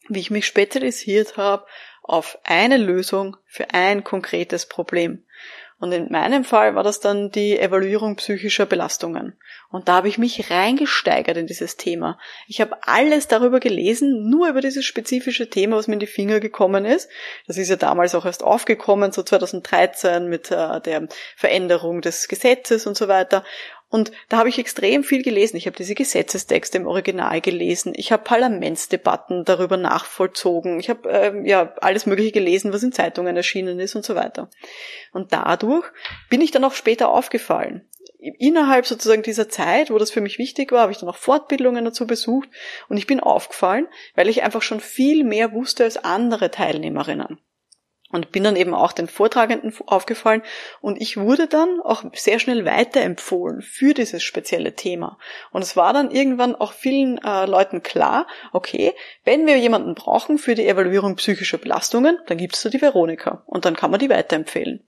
wie 0.09 0.19
ich 0.19 0.31
mich 0.31 0.45
spezialisiert 0.45 1.37
habe 1.37 1.65
auf 2.03 2.39
eine 2.43 2.77
Lösung 2.77 3.35
für 3.45 3.73
ein 3.73 4.03
konkretes 4.03 4.65
Problem. 4.65 5.25
Und 5.79 5.91
in 5.91 6.11
meinem 6.11 6.43
Fall 6.43 6.73
war 6.73 6.83
das 6.83 6.99
dann 6.99 7.29
die 7.29 7.57
Evaluierung 7.57 8.15
psychischer 8.15 8.65
Belastungen. 8.65 9.37
Und 9.69 9.87
da 9.87 9.97
habe 9.97 10.07
ich 10.07 10.17
mich 10.17 10.49
reingesteigert 10.49 11.37
in 11.37 11.45
dieses 11.45 11.77
Thema. 11.77 12.17
Ich 12.47 12.61
habe 12.61 12.77
alles 12.81 13.27
darüber 13.27 13.59
gelesen, 13.59 14.27
nur 14.27 14.49
über 14.49 14.61
dieses 14.61 14.85
spezifische 14.85 15.51
Thema, 15.51 15.75
was 15.75 15.87
mir 15.87 15.93
in 15.93 15.99
die 15.99 16.07
Finger 16.07 16.39
gekommen 16.39 16.83
ist. 16.85 17.09
Das 17.45 17.57
ist 17.57 17.69
ja 17.69 17.75
damals 17.75 18.15
auch 18.15 18.25
erst 18.25 18.43
aufgekommen, 18.43 19.11
so 19.11 19.21
2013 19.21 20.27
mit 20.27 20.49
äh, 20.49 20.81
der 20.81 21.07
Veränderung 21.35 22.01
des 22.01 22.27
Gesetzes 22.27 22.87
und 22.87 22.97
so 22.97 23.07
weiter. 23.07 23.43
Und 23.89 24.11
da 24.27 24.37
habe 24.37 24.49
ich 24.49 24.59
extrem 24.59 25.03
viel 25.03 25.23
gelesen. 25.23 25.55
Ich 25.55 25.65
habe 25.65 25.77
diese 25.77 25.95
Gesetzestexte 25.95 26.77
im 26.77 26.87
Original 26.87 27.39
gelesen. 27.39 27.93
Ich 27.95 28.11
habe 28.11 28.23
Parlamentsdebatten 28.23 29.45
darüber 29.45 29.77
nachvollzogen. 29.77 30.79
Ich 30.79 30.89
habe 30.89 31.09
ähm, 31.09 31.45
ja 31.45 31.73
alles 31.79 32.05
Mögliche 32.05 32.33
gelesen, 32.33 32.73
was 32.73 32.83
in 32.83 32.91
Zeitungen 32.91 33.37
erschienen 33.37 33.79
ist 33.79 33.95
und 33.95 34.03
so 34.03 34.15
weiter. 34.15 34.49
Und 35.13 35.31
dadurch 35.31 35.85
bin 36.29 36.41
ich 36.41 36.51
dann 36.51 36.65
auch 36.65 36.73
später 36.73 37.09
aufgefallen. 37.09 37.87
Innerhalb 38.19 38.85
sozusagen 38.85 39.21
dieser 39.21 39.47
Zeit, 39.47 39.89
wo 39.89 39.97
das 39.97 40.11
für 40.11 40.21
mich 40.21 40.37
wichtig 40.37 40.71
war, 40.71 40.81
habe 40.81 40.91
ich 40.91 40.97
dann 40.97 41.07
auch 41.07 41.15
Fortbildungen 41.15 41.85
dazu 41.85 42.07
besucht 42.07 42.49
und 42.89 42.97
ich 42.97 43.07
bin 43.07 43.19
aufgefallen, 43.19 43.87
weil 44.15 44.27
ich 44.27 44.43
einfach 44.43 44.63
schon 44.63 44.79
viel 44.79 45.23
mehr 45.23 45.53
wusste 45.53 45.83
als 45.83 45.97
andere 45.97 46.49
Teilnehmerinnen. 46.49 47.39
Und 48.09 48.31
bin 48.31 48.43
dann 48.43 48.55
eben 48.55 48.73
auch 48.73 48.93
den 48.93 49.07
Vortragenden 49.09 49.73
aufgefallen 49.85 50.41
und 50.79 51.01
ich 51.01 51.17
wurde 51.17 51.47
dann 51.47 51.81
auch 51.81 52.05
sehr 52.13 52.39
schnell 52.39 52.63
weiterempfohlen 52.63 53.61
für 53.61 53.93
dieses 53.93 54.23
spezielle 54.23 54.75
Thema. 54.75 55.17
Und 55.51 55.61
es 55.61 55.75
war 55.75 55.91
dann 55.91 56.09
irgendwann 56.09 56.55
auch 56.55 56.71
vielen 56.71 57.17
äh, 57.17 57.45
Leuten 57.45 57.83
klar, 57.83 58.25
okay, 58.53 58.93
wenn 59.25 59.45
wir 59.45 59.57
jemanden 59.57 59.93
brauchen 59.93 60.37
für 60.37 60.55
die 60.55 60.67
Evaluierung 60.67 61.17
psychischer 61.17 61.57
Belastungen, 61.57 62.17
dann 62.27 62.37
gibt 62.37 62.55
es 62.55 62.61
da 62.61 62.69
die 62.69 62.81
Veronika 62.81 63.43
und 63.45 63.65
dann 63.65 63.75
kann 63.75 63.91
man 63.91 63.99
die 63.99 64.09
weiterempfehlen. 64.09 64.87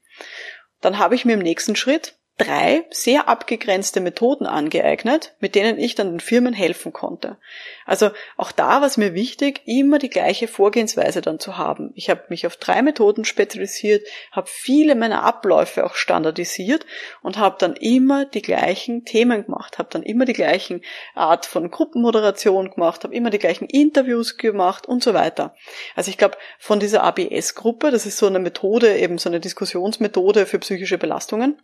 Dann 0.79 0.97
habe 0.97 1.15
ich 1.15 1.25
mir 1.25 1.33
im 1.33 1.39
nächsten 1.39 1.75
Schritt 1.75 2.18
drei 2.39 2.85
sehr 2.89 3.27
abgegrenzte 3.27 3.99
Methoden 3.99 4.47
angeeignet, 4.47 5.35
mit 5.39 5.55
denen 5.55 5.77
ich 5.77 5.93
dann 5.93 6.09
den 6.09 6.19
Firmen 6.19 6.53
helfen 6.53 6.93
konnte. 6.93 7.37
Also 7.85 8.11
auch 8.37 8.51
da 8.51 8.81
war 8.81 8.87
es 8.87 8.97
mir 8.97 9.13
wichtig, 9.13 9.61
immer 9.65 9.99
die 9.99 10.09
gleiche 10.09 10.47
Vorgehensweise 10.47 11.21
dann 11.21 11.39
zu 11.39 11.57
haben. 11.57 11.91
Ich 11.95 12.09
habe 12.09 12.23
mich 12.29 12.47
auf 12.47 12.55
drei 12.55 12.81
Methoden 12.81 13.25
spezialisiert, 13.25 14.07
habe 14.31 14.47
viele 14.49 14.95
meiner 14.95 15.23
Abläufe 15.23 15.85
auch 15.85 15.95
standardisiert 15.95 16.85
und 17.21 17.37
habe 17.37 17.57
dann 17.59 17.75
immer 17.75 18.25
die 18.25 18.41
gleichen 18.41 19.05
Themen 19.05 19.45
gemacht, 19.45 19.77
habe 19.77 19.89
dann 19.91 20.03
immer 20.03 20.25
die 20.25 20.33
gleichen 20.33 20.81
Art 21.15 21.45
von 21.45 21.69
Gruppenmoderation 21.69 22.71
gemacht, 22.71 23.03
habe 23.03 23.15
immer 23.15 23.29
die 23.29 23.39
gleichen 23.39 23.65
Interviews 23.65 24.37
gemacht 24.37 24.87
und 24.87 25.03
so 25.03 25.13
weiter. 25.13 25.55
Also 25.95 26.09
ich 26.09 26.17
glaube, 26.17 26.37
von 26.57 26.79
dieser 26.79 27.03
ABS-Gruppe, 27.03 27.91
das 27.91 28.05
ist 28.05 28.17
so 28.17 28.27
eine 28.27 28.39
Methode, 28.39 28.97
eben 28.97 29.17
so 29.17 29.29
eine 29.29 29.41
Diskussionsmethode 29.41 30.45
für 30.45 30.59
psychische 30.59 30.97
Belastungen, 30.97 31.61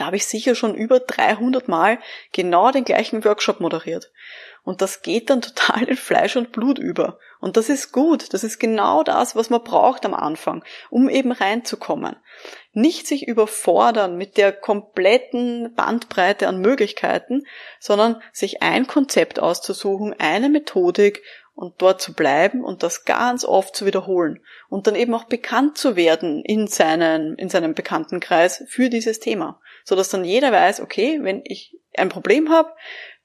da 0.00 0.06
habe 0.06 0.16
ich 0.16 0.26
sicher 0.26 0.54
schon 0.54 0.74
über 0.74 0.98
300 0.98 1.68
Mal 1.68 1.98
genau 2.32 2.70
den 2.70 2.84
gleichen 2.84 3.22
Workshop 3.24 3.60
moderiert. 3.60 4.10
Und 4.62 4.80
das 4.80 5.02
geht 5.02 5.28
dann 5.28 5.42
total 5.42 5.84
in 5.84 5.96
Fleisch 5.96 6.36
und 6.36 6.52
Blut 6.52 6.78
über. 6.78 7.18
Und 7.40 7.56
das 7.56 7.68
ist 7.68 7.92
gut. 7.92 8.32
Das 8.32 8.42
ist 8.42 8.58
genau 8.58 9.02
das, 9.02 9.36
was 9.36 9.50
man 9.50 9.62
braucht 9.62 10.06
am 10.06 10.14
Anfang, 10.14 10.64
um 10.88 11.08
eben 11.08 11.32
reinzukommen. 11.32 12.16
Nicht 12.72 13.06
sich 13.06 13.28
überfordern 13.28 14.16
mit 14.16 14.36
der 14.38 14.52
kompletten 14.52 15.74
Bandbreite 15.74 16.48
an 16.48 16.60
Möglichkeiten, 16.60 17.42
sondern 17.78 18.22
sich 18.32 18.62
ein 18.62 18.86
Konzept 18.86 19.38
auszusuchen, 19.38 20.14
eine 20.18 20.48
Methodik 20.48 21.22
und 21.60 21.82
dort 21.82 22.00
zu 22.00 22.14
bleiben 22.14 22.64
und 22.64 22.82
das 22.82 23.04
ganz 23.04 23.44
oft 23.44 23.76
zu 23.76 23.84
wiederholen 23.84 24.40
und 24.70 24.86
dann 24.86 24.94
eben 24.94 25.14
auch 25.14 25.24
bekannt 25.24 25.76
zu 25.76 25.94
werden 25.94 26.42
in 26.42 26.66
seinen, 26.66 27.34
in 27.34 27.50
seinem 27.50 27.74
Bekanntenkreis 27.74 28.64
für 28.66 28.88
dieses 28.88 29.20
Thema, 29.20 29.60
so 29.84 29.94
dass 29.94 30.08
dann 30.08 30.24
jeder 30.24 30.52
weiß, 30.52 30.80
okay, 30.80 31.18
wenn 31.20 31.42
ich 31.44 31.78
ein 31.94 32.08
Problem 32.08 32.48
habe, 32.48 32.70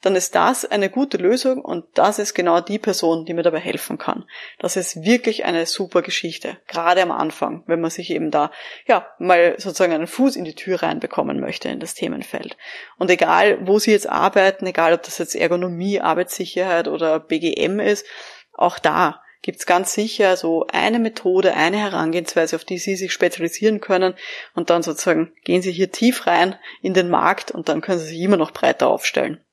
dann 0.05 0.15
ist 0.15 0.35
das 0.35 0.65
eine 0.65 0.91
gute 0.91 1.17
Lösung 1.17 1.65
und 1.65 1.85
das 1.95 2.19
ist 2.19 2.35
genau 2.35 2.61
die 2.61 2.77
Person, 2.77 3.25
die 3.25 3.33
mir 3.33 3.41
dabei 3.41 3.59
helfen 3.59 3.97
kann. 3.97 4.25
Das 4.59 4.75
ist 4.75 5.03
wirklich 5.03 5.45
eine 5.45 5.65
super 5.65 6.03
Geschichte, 6.03 6.57
gerade 6.67 7.01
am 7.01 7.11
Anfang, 7.11 7.63
wenn 7.65 7.81
man 7.81 7.89
sich 7.89 8.11
eben 8.11 8.29
da, 8.29 8.51
ja, 8.85 9.07
mal 9.17 9.55
sozusagen 9.57 9.93
einen 9.93 10.05
Fuß 10.05 10.35
in 10.35 10.45
die 10.45 10.53
Tür 10.53 10.83
reinbekommen 10.83 11.39
möchte 11.39 11.69
in 11.69 11.79
das 11.79 11.95
Themenfeld. 11.95 12.55
Und 12.99 13.09
egal, 13.09 13.57
wo 13.65 13.79
Sie 13.79 13.89
jetzt 13.89 14.07
arbeiten, 14.07 14.67
egal 14.67 14.93
ob 14.93 15.01
das 15.01 15.17
jetzt 15.17 15.35
Ergonomie, 15.35 15.99
Arbeitssicherheit 15.99 16.87
oder 16.87 17.19
BGM 17.19 17.79
ist, 17.79 18.05
auch 18.53 18.77
da 18.77 19.23
gibt's 19.41 19.65
ganz 19.65 19.93
sicher 19.93 20.37
so 20.37 20.67
eine 20.71 20.99
Methode, 20.99 21.55
eine 21.55 21.77
Herangehensweise, 21.77 22.55
auf 22.55 22.63
die 22.63 22.77
Sie 22.77 22.95
sich 22.95 23.11
spezialisieren 23.11 23.81
können 23.81 24.13
und 24.53 24.69
dann 24.69 24.83
sozusagen 24.83 25.33
gehen 25.43 25.63
Sie 25.63 25.71
hier 25.71 25.91
tief 25.91 26.27
rein 26.27 26.55
in 26.83 26.93
den 26.93 27.09
Markt 27.09 27.49
und 27.49 27.69
dann 27.69 27.81
können 27.81 27.99
Sie 27.99 28.07
sich 28.07 28.19
immer 28.19 28.37
noch 28.37 28.51
breiter 28.51 28.87
aufstellen. 28.87 29.44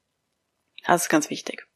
Das 0.87 1.03
ist 1.03 1.09
ganz 1.09 1.31
wichtig. 1.31 1.67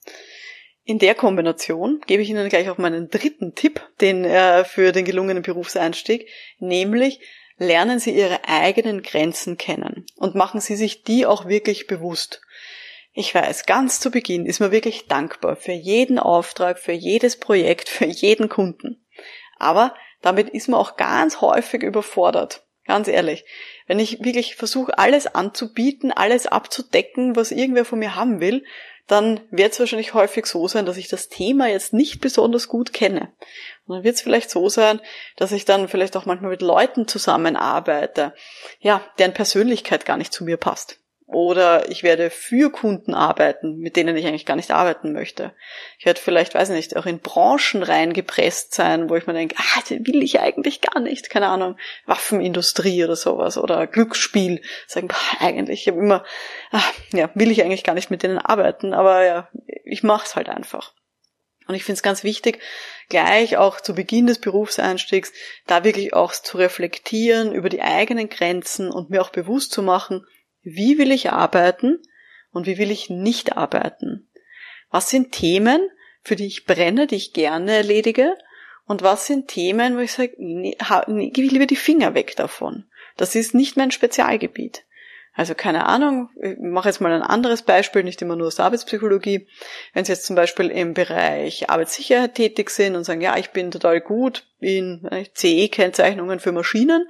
In 0.84 0.98
der 0.98 1.14
Kombination 1.14 2.00
gebe 2.06 2.22
ich 2.22 2.30
Ihnen 2.30 2.48
gleich 2.48 2.70
auch 2.70 2.78
meinen 2.78 3.08
dritten 3.10 3.54
Tipp, 3.54 3.80
den 4.00 4.24
äh, 4.24 4.64
für 4.64 4.92
den 4.92 5.04
gelungenen 5.04 5.42
Berufseinstieg, 5.42 6.28
nämlich 6.58 7.20
lernen 7.58 7.98
Sie 7.98 8.12
Ihre 8.12 8.46
eigenen 8.48 9.02
Grenzen 9.02 9.56
kennen 9.56 10.06
und 10.16 10.34
machen 10.34 10.60
Sie 10.60 10.76
sich 10.76 11.02
die 11.02 11.26
auch 11.26 11.46
wirklich 11.46 11.86
bewusst. 11.86 12.40
Ich 13.12 13.34
weiß, 13.34 13.64
ganz 13.66 13.98
zu 13.98 14.10
Beginn 14.10 14.44
ist 14.44 14.60
man 14.60 14.72
wirklich 14.72 15.06
dankbar 15.06 15.56
für 15.56 15.72
jeden 15.72 16.18
Auftrag, 16.18 16.78
für 16.78 16.92
jedes 16.92 17.38
Projekt, 17.38 17.88
für 17.88 18.04
jeden 18.04 18.48
Kunden. 18.48 19.06
Aber 19.58 19.94
damit 20.20 20.50
ist 20.50 20.68
man 20.68 20.78
auch 20.78 20.96
ganz 20.96 21.40
häufig 21.40 21.82
überfordert. 21.82 22.65
Ganz 22.86 23.08
ehrlich. 23.08 23.44
Wenn 23.86 23.98
ich 23.98 24.24
wirklich 24.24 24.56
versuche, 24.56 24.98
alles 24.98 25.26
anzubieten, 25.26 26.12
alles 26.12 26.46
abzudecken, 26.46 27.34
was 27.36 27.50
irgendwer 27.50 27.84
von 27.84 27.98
mir 27.98 28.14
haben 28.14 28.40
will, 28.40 28.64
dann 29.06 29.40
wird 29.50 29.72
es 29.72 29.80
wahrscheinlich 29.80 30.14
häufig 30.14 30.46
so 30.46 30.66
sein, 30.66 30.86
dass 30.86 30.96
ich 30.96 31.08
das 31.08 31.28
Thema 31.28 31.68
jetzt 31.68 31.92
nicht 31.92 32.20
besonders 32.20 32.68
gut 32.68 32.92
kenne. 32.92 33.32
Und 33.86 33.96
dann 33.96 34.04
wird 34.04 34.16
es 34.16 34.22
vielleicht 34.22 34.50
so 34.50 34.68
sein, 34.68 35.00
dass 35.36 35.52
ich 35.52 35.64
dann 35.64 35.88
vielleicht 35.88 36.16
auch 36.16 36.26
manchmal 36.26 36.50
mit 36.50 36.62
Leuten 36.62 37.06
zusammenarbeite, 37.06 38.34
ja, 38.80 39.04
deren 39.18 39.34
Persönlichkeit 39.34 40.04
gar 40.06 40.16
nicht 40.16 40.32
zu 40.32 40.44
mir 40.44 40.56
passt. 40.56 40.98
Oder 41.28 41.90
ich 41.90 42.04
werde 42.04 42.30
für 42.30 42.70
Kunden 42.70 43.12
arbeiten, 43.12 43.78
mit 43.78 43.96
denen 43.96 44.16
ich 44.16 44.26
eigentlich 44.26 44.46
gar 44.46 44.54
nicht 44.54 44.70
arbeiten 44.70 45.12
möchte. 45.12 45.54
Ich 45.98 46.06
werde 46.06 46.20
vielleicht, 46.20 46.54
weiß 46.54 46.68
nicht, 46.68 46.96
auch 46.96 47.04
in 47.04 47.18
Branchen 47.18 47.82
reingepresst 47.82 48.72
sein, 48.72 49.10
wo 49.10 49.16
ich 49.16 49.26
mir 49.26 49.32
denke, 49.32 49.56
ah, 49.58 49.80
den 49.90 50.06
will 50.06 50.22
ich 50.22 50.38
eigentlich 50.38 50.80
gar 50.80 51.00
nicht. 51.00 51.28
Keine 51.28 51.48
Ahnung, 51.48 51.76
Waffenindustrie 52.06 53.02
oder 53.02 53.16
sowas 53.16 53.58
oder 53.58 53.88
Glücksspiel. 53.88 54.62
Sagen, 54.86 55.08
bah, 55.08 55.16
eigentlich, 55.40 55.80
ich 55.82 55.88
habe 55.88 55.98
immer, 55.98 56.24
ach, 56.70 56.92
ja, 57.12 57.28
will 57.34 57.50
ich 57.50 57.64
eigentlich 57.64 57.82
gar 57.84 57.94
nicht 57.94 58.10
mit 58.10 58.22
denen 58.22 58.38
arbeiten, 58.38 58.94
aber 58.94 59.24
ja, 59.24 59.48
ich 59.84 60.04
mache 60.04 60.26
es 60.26 60.36
halt 60.36 60.48
einfach. 60.48 60.94
Und 61.66 61.74
ich 61.74 61.82
finde 61.82 61.96
es 61.96 62.02
ganz 62.04 62.22
wichtig, 62.22 62.60
gleich 63.08 63.56
auch 63.56 63.80
zu 63.80 63.94
Beginn 63.94 64.28
des 64.28 64.40
Berufseinstiegs, 64.40 65.32
da 65.66 65.82
wirklich 65.82 66.14
auch 66.14 66.32
zu 66.32 66.58
reflektieren 66.58 67.52
über 67.52 67.68
die 67.68 67.82
eigenen 67.82 68.28
Grenzen 68.28 68.92
und 68.92 69.10
mir 69.10 69.20
auch 69.20 69.30
bewusst 69.30 69.72
zu 69.72 69.82
machen, 69.82 70.24
wie 70.66 70.98
will 70.98 71.12
ich 71.12 71.30
arbeiten 71.30 72.02
und 72.50 72.66
wie 72.66 72.76
will 72.76 72.90
ich 72.90 73.08
nicht 73.08 73.56
arbeiten? 73.56 74.28
Was 74.90 75.10
sind 75.10 75.30
Themen, 75.30 75.80
für 76.22 76.34
die 76.34 76.46
ich 76.46 76.66
brenne, 76.66 77.06
die 77.06 77.14
ich 77.14 77.32
gerne 77.32 77.72
erledige? 77.72 78.36
Und 78.84 79.02
was 79.02 79.26
sind 79.26 79.46
Themen, 79.46 79.96
wo 79.96 80.00
ich 80.00 80.12
sage, 80.12 80.34
nee, 80.38 80.76
nee, 81.06 81.30
gebe 81.30 81.46
ich 81.46 81.52
lieber 81.52 81.66
die 81.66 81.76
Finger 81.76 82.14
weg 82.14 82.34
davon? 82.34 82.84
Das 83.16 83.36
ist 83.36 83.54
nicht 83.54 83.76
mein 83.76 83.92
Spezialgebiet. 83.92 84.84
Also 85.34 85.54
keine 85.54 85.86
Ahnung, 85.86 86.30
ich 86.40 86.56
mache 86.58 86.88
jetzt 86.88 87.00
mal 87.00 87.12
ein 87.12 87.22
anderes 87.22 87.62
Beispiel, 87.62 88.02
nicht 88.02 88.20
immer 88.22 88.34
nur 88.34 88.48
aus 88.48 88.56
der 88.56 88.64
Arbeitspsychologie. 88.64 89.46
Wenn 89.92 90.04
Sie 90.04 90.12
jetzt 90.12 90.26
zum 90.26 90.34
Beispiel 90.34 90.68
im 90.68 90.94
Bereich 90.94 91.70
Arbeitssicherheit 91.70 92.34
tätig 92.34 92.70
sind 92.70 92.96
und 92.96 93.04
sagen, 93.04 93.20
ja, 93.20 93.36
ich 93.36 93.50
bin 93.50 93.70
total 93.70 94.00
gut 94.00 94.46
in 94.58 95.08
CE-Kennzeichnungen 95.34 96.40
für 96.40 96.52
Maschinen 96.52 97.06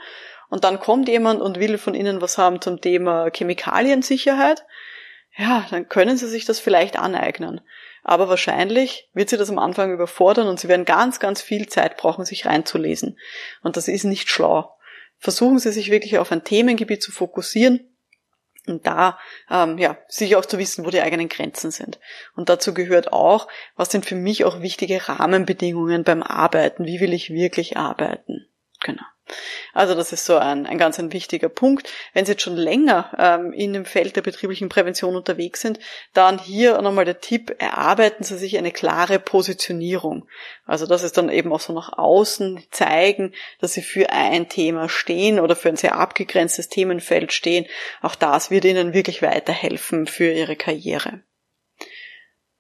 und 0.49 0.65
dann 0.65 0.81
kommt 0.81 1.09
jemand 1.09 1.41
und 1.41 1.59
will 1.59 1.79
von 1.79 1.95
Ihnen 1.95 2.21
was 2.21 2.39
haben 2.39 2.61
zum 2.61 2.81
Thema 2.81 3.31
Chemikaliensicherheit, 3.31 4.65
ja, 5.37 5.67
dann 5.71 5.89
können 5.89 6.17
Sie 6.17 6.29
sich 6.29 6.45
das 6.45 6.61
vielleicht 6.61 6.99
aneignen. 6.99 7.61
Aber 8.03 8.29
wahrscheinlich 8.29 9.11
wird 9.13 9.29
Sie 9.29 9.37
das 9.37 9.51
am 9.51 9.59
Anfang 9.59 9.93
überfordern 9.93 10.49
und 10.49 10.61
Sie 10.61 10.69
werden 10.69 10.85
ganz, 10.85 11.21
ganz 11.21 11.43
viel 11.43 11.69
Zeit 11.69 11.97
brauchen, 11.97 12.25
sich 12.25 12.47
reinzulesen. 12.47 13.19
Und 13.63 13.77
das 13.77 13.89
ist 13.89 14.05
nicht 14.05 14.31
schlau. 14.31 14.77
Versuchen 15.19 15.59
Sie 15.59 15.73
sich 15.73 15.91
wirklich 15.91 16.19
auf 16.19 16.33
ein 16.33 16.45
Themengebiet 16.45 17.03
zu 17.03 17.13
fokussieren 17.13 17.97
und 18.67 18.87
da 18.87 19.19
ähm, 19.51 19.79
ja 19.79 19.99
sich 20.09 20.37
auch 20.37 20.45
zu 20.45 20.59
wissen, 20.59 20.85
wo 20.85 20.91
die 20.91 21.01
eigenen 21.01 21.29
Grenzen 21.29 21.71
sind. 21.71 21.99
Und 22.35 22.49
dazu 22.49 22.75
gehört 22.75 23.13
auch, 23.13 23.49
was 23.77 23.91
sind 23.91 24.07
für 24.07 24.15
mich 24.15 24.45
auch 24.45 24.61
wichtige 24.61 25.09
Rahmenbedingungen 25.09 26.05
beim 26.05 26.23
Arbeiten? 26.23 26.85
Wie 26.85 27.01
will 27.01 27.13
ich 27.13 27.31
wirklich 27.31 27.77
arbeiten? 27.77 28.47
Genau. 28.83 29.03
Also 29.73 29.95
das 29.95 30.13
ist 30.13 30.25
so 30.25 30.37
ein, 30.37 30.67
ein 30.67 30.79
ganz 30.79 30.99
ein 30.99 31.13
wichtiger 31.13 31.49
Punkt. 31.49 31.93
Wenn 32.13 32.25
Sie 32.25 32.33
jetzt 32.33 32.43
schon 32.43 32.57
länger 32.57 33.13
ähm, 33.19 33.53
in 33.53 33.73
dem 33.73 33.85
Feld 33.85 34.15
der 34.15 34.23
betrieblichen 34.23 34.69
Prävention 34.69 35.17
unterwegs 35.17 35.61
sind, 35.61 35.81
dann 36.13 36.39
hier 36.39 36.81
nochmal 36.81 37.05
der 37.05 37.21
Tipp, 37.21 37.57
erarbeiten 37.59 38.23
Sie 38.23 38.37
sich 38.37 38.57
eine 38.57 38.71
klare 38.71 39.19
Positionierung. 39.19 40.29
Also 40.65 40.87
das 40.87 41.03
ist 41.03 41.17
dann 41.17 41.29
eben 41.29 41.53
auch 41.53 41.61
so 41.61 41.73
nach 41.73 41.99
außen 41.99 42.63
zeigen, 42.71 43.35
dass 43.61 43.73
Sie 43.73 43.83
für 43.83 44.11
ein 44.11 44.49
Thema 44.49 44.89
stehen 44.89 45.41
oder 45.41 45.57
für 45.57 45.69
ein 45.69 45.77
sehr 45.77 45.97
abgegrenztes 45.97 46.69
Themenfeld 46.69 47.33
stehen. 47.33 47.67
Auch 48.03 48.15
das 48.15 48.51
wird 48.51 48.65
Ihnen 48.65 48.95
wirklich 48.95 49.23
weiterhelfen 49.23 50.07
für 50.07 50.31
Ihre 50.31 50.57
Karriere. 50.57 51.23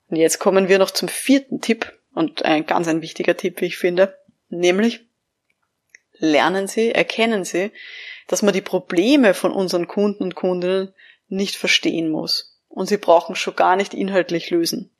Und 0.08 0.16
jetzt 0.16 0.38
kommen 0.38 0.68
wir 0.68 0.78
noch 0.78 0.90
zum 0.90 1.08
vierten 1.08 1.60
Tipp 1.60 1.92
und 2.12 2.44
ein 2.44 2.66
ganz 2.66 2.88
ein 2.88 3.02
wichtiger 3.02 3.36
Tipp, 3.36 3.60
wie 3.60 3.66
ich 3.66 3.76
finde, 3.76 4.18
nämlich 4.48 5.05
lernen 6.18 6.66
sie, 6.66 6.92
erkennen 6.92 7.44
sie, 7.44 7.72
dass 8.28 8.42
man 8.42 8.54
die 8.54 8.62
Probleme 8.62 9.34
von 9.34 9.52
unseren 9.52 9.86
Kunden 9.86 10.24
und 10.24 10.34
Kundinnen 10.34 10.92
nicht 11.28 11.56
verstehen 11.56 12.10
muss. 12.10 12.60
Und 12.68 12.86
sie 12.86 12.96
brauchen 12.96 13.36
schon 13.36 13.56
gar 13.56 13.76
nicht 13.76 13.94
inhaltlich 13.94 14.50
lösen. 14.50 14.90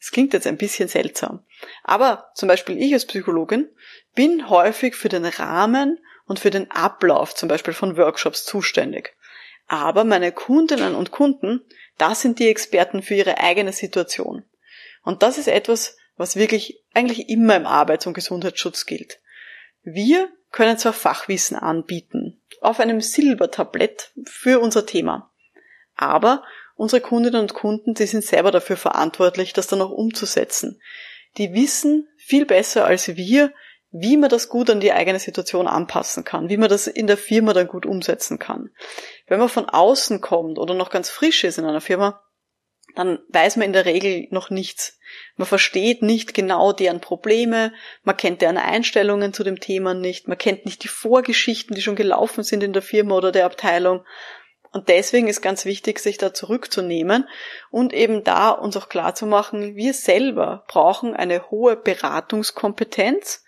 Es 0.00 0.10
klingt 0.10 0.32
jetzt 0.32 0.46
ein 0.46 0.58
bisschen 0.58 0.88
seltsam. 0.88 1.44
Aber 1.82 2.30
zum 2.34 2.48
Beispiel 2.48 2.80
ich 2.80 2.92
als 2.92 3.06
Psychologin 3.06 3.68
bin 4.14 4.50
häufig 4.50 4.94
für 4.94 5.08
den 5.08 5.24
Rahmen 5.24 5.98
und 6.26 6.38
für 6.38 6.50
den 6.50 6.70
Ablauf 6.70 7.34
zum 7.34 7.48
Beispiel 7.48 7.74
von 7.74 7.96
Workshops 7.96 8.44
zuständig. 8.44 9.16
Aber 9.66 10.04
meine 10.04 10.32
Kundinnen 10.32 10.94
und 10.94 11.10
Kunden, 11.10 11.64
das 11.96 12.20
sind 12.20 12.38
die 12.38 12.48
Experten 12.48 13.02
für 13.02 13.14
ihre 13.14 13.38
eigene 13.38 13.72
Situation. 13.72 14.44
Und 15.04 15.22
das 15.22 15.38
ist 15.38 15.48
etwas, 15.48 15.96
was 16.16 16.36
wirklich 16.36 16.82
eigentlich 16.92 17.28
immer 17.28 17.56
im 17.56 17.66
Arbeits- 17.66 18.06
und 18.06 18.14
Gesundheitsschutz 18.14 18.86
gilt. 18.86 19.20
Wir 19.84 20.28
können 20.50 20.78
zwar 20.78 20.92
Fachwissen 20.92 21.56
anbieten, 21.56 22.40
auf 22.60 22.80
einem 22.80 23.00
Silbertablett 23.00 24.12
für 24.24 24.60
unser 24.60 24.86
Thema, 24.86 25.30
aber 25.94 26.42
unsere 26.74 27.02
Kundinnen 27.02 27.40
und 27.40 27.54
Kunden, 27.54 27.94
die 27.94 28.06
sind 28.06 28.24
selber 28.24 28.50
dafür 28.50 28.76
verantwortlich, 28.76 29.52
das 29.52 29.66
dann 29.66 29.82
auch 29.82 29.90
umzusetzen. 29.90 30.80
Die 31.36 31.52
wissen 31.52 32.08
viel 32.16 32.46
besser 32.46 32.86
als 32.86 33.16
wir, 33.16 33.52
wie 33.90 34.16
man 34.16 34.30
das 34.30 34.48
gut 34.48 34.70
an 34.70 34.80
die 34.80 34.92
eigene 34.92 35.20
Situation 35.20 35.68
anpassen 35.68 36.24
kann, 36.24 36.48
wie 36.48 36.56
man 36.56 36.68
das 36.68 36.88
in 36.88 37.06
der 37.06 37.16
Firma 37.16 37.52
dann 37.52 37.68
gut 37.68 37.86
umsetzen 37.86 38.40
kann. 38.40 38.70
Wenn 39.28 39.38
man 39.38 39.48
von 39.48 39.68
außen 39.68 40.20
kommt 40.20 40.58
oder 40.58 40.74
noch 40.74 40.90
ganz 40.90 41.10
frisch 41.10 41.44
ist 41.44 41.58
in 41.58 41.64
einer 41.64 41.80
Firma, 41.80 42.23
dann 42.94 43.18
weiß 43.28 43.56
man 43.56 43.66
in 43.66 43.72
der 43.72 43.86
Regel 43.86 44.26
noch 44.30 44.50
nichts. 44.50 44.98
Man 45.36 45.48
versteht 45.48 46.02
nicht 46.02 46.34
genau 46.34 46.72
deren 46.72 47.00
Probleme, 47.00 47.72
man 48.02 48.16
kennt 48.16 48.42
deren 48.42 48.56
Einstellungen 48.56 49.32
zu 49.32 49.44
dem 49.44 49.60
Thema 49.60 49.94
nicht, 49.94 50.28
man 50.28 50.38
kennt 50.38 50.64
nicht 50.64 50.84
die 50.84 50.88
Vorgeschichten, 50.88 51.74
die 51.74 51.82
schon 51.82 51.96
gelaufen 51.96 52.44
sind 52.44 52.62
in 52.62 52.72
der 52.72 52.82
Firma 52.82 53.16
oder 53.16 53.32
der 53.32 53.46
Abteilung. 53.46 54.04
Und 54.72 54.88
deswegen 54.88 55.28
ist 55.28 55.40
ganz 55.40 55.64
wichtig, 55.64 56.00
sich 56.00 56.18
da 56.18 56.34
zurückzunehmen 56.34 57.28
und 57.70 57.92
eben 57.92 58.24
da 58.24 58.50
uns 58.50 58.76
auch 58.76 58.88
klar 58.88 59.14
zu 59.14 59.24
machen, 59.24 59.76
wir 59.76 59.94
selber 59.94 60.64
brauchen 60.66 61.14
eine 61.14 61.50
hohe 61.50 61.76
Beratungskompetenz 61.76 63.44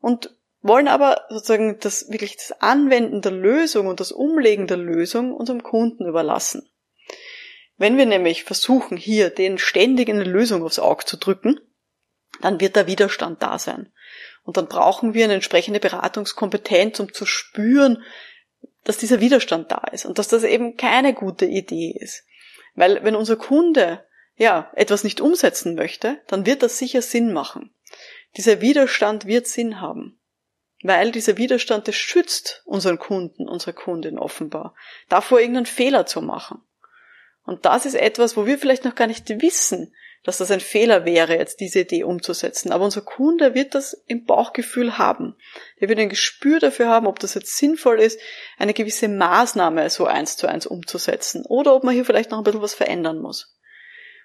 und 0.00 0.36
wollen 0.60 0.86
aber 0.86 1.22
sozusagen 1.28 1.78
das 1.80 2.10
wirklich 2.10 2.36
das 2.36 2.52
Anwenden 2.60 3.22
der 3.22 3.32
Lösung 3.32 3.88
und 3.88 3.98
das 3.98 4.12
Umlegen 4.12 4.68
der 4.68 4.76
Lösung 4.76 5.32
unserem 5.34 5.64
Kunden 5.64 6.06
überlassen. 6.06 6.71
Wenn 7.82 7.96
wir 7.96 8.06
nämlich 8.06 8.44
versuchen, 8.44 8.96
hier 8.96 9.28
den 9.28 9.58
ständig 9.58 10.08
eine 10.08 10.22
Lösung 10.22 10.62
aufs 10.62 10.78
Auge 10.78 11.04
zu 11.04 11.16
drücken, 11.16 11.58
dann 12.40 12.60
wird 12.60 12.76
der 12.76 12.86
Widerstand 12.86 13.42
da 13.42 13.58
sein. 13.58 13.92
Und 14.44 14.56
dann 14.56 14.68
brauchen 14.68 15.14
wir 15.14 15.24
eine 15.24 15.34
entsprechende 15.34 15.80
Beratungskompetenz, 15.80 17.00
um 17.00 17.12
zu 17.12 17.26
spüren, 17.26 18.04
dass 18.84 18.98
dieser 18.98 19.18
Widerstand 19.18 19.72
da 19.72 19.82
ist 19.90 20.06
und 20.06 20.20
dass 20.20 20.28
das 20.28 20.44
eben 20.44 20.76
keine 20.76 21.12
gute 21.12 21.44
Idee 21.44 21.92
ist. 21.98 22.22
Weil 22.76 23.02
wenn 23.02 23.16
unser 23.16 23.34
Kunde 23.34 24.06
ja 24.36 24.70
etwas 24.76 25.02
nicht 25.02 25.20
umsetzen 25.20 25.74
möchte, 25.74 26.20
dann 26.28 26.46
wird 26.46 26.62
das 26.62 26.78
sicher 26.78 27.02
Sinn 27.02 27.32
machen. 27.32 27.74
Dieser 28.36 28.60
Widerstand 28.60 29.26
wird 29.26 29.48
Sinn 29.48 29.80
haben. 29.80 30.20
Weil 30.84 31.10
dieser 31.10 31.36
Widerstand, 31.36 31.88
das 31.88 31.96
schützt 31.96 32.62
unseren 32.64 33.00
Kunden, 33.00 33.48
unsere 33.48 33.72
Kundin 33.72 34.20
offenbar, 34.20 34.76
davor 35.08 35.40
irgendeinen 35.40 35.66
Fehler 35.66 36.06
zu 36.06 36.22
machen. 36.22 36.62
Und 37.44 37.64
das 37.64 37.86
ist 37.86 37.94
etwas, 37.94 38.36
wo 38.36 38.46
wir 38.46 38.58
vielleicht 38.58 38.84
noch 38.84 38.94
gar 38.94 39.06
nicht 39.06 39.28
wissen, 39.40 39.92
dass 40.24 40.38
das 40.38 40.52
ein 40.52 40.60
Fehler 40.60 41.04
wäre, 41.04 41.36
jetzt 41.36 41.58
diese 41.58 41.80
Idee 41.80 42.04
umzusetzen. 42.04 42.70
Aber 42.70 42.84
unser 42.84 43.00
Kunde 43.00 43.54
wird 43.54 43.74
das 43.74 44.04
im 44.06 44.24
Bauchgefühl 44.24 44.98
haben. 44.98 45.34
Er 45.76 45.88
wird 45.88 45.98
ein 45.98 46.08
Gespür 46.08 46.60
dafür 46.60 46.88
haben, 46.88 47.08
ob 47.08 47.18
das 47.18 47.34
jetzt 47.34 47.56
sinnvoll 47.56 48.00
ist, 48.00 48.20
eine 48.56 48.74
gewisse 48.74 49.08
Maßnahme 49.08 49.90
so 49.90 50.06
eins 50.06 50.36
zu 50.36 50.46
eins 50.46 50.66
umzusetzen 50.66 51.44
oder 51.46 51.74
ob 51.74 51.82
man 51.82 51.94
hier 51.94 52.04
vielleicht 52.04 52.30
noch 52.30 52.38
ein 52.38 52.44
bisschen 52.44 52.62
was 52.62 52.74
verändern 52.74 53.18
muss. 53.18 53.58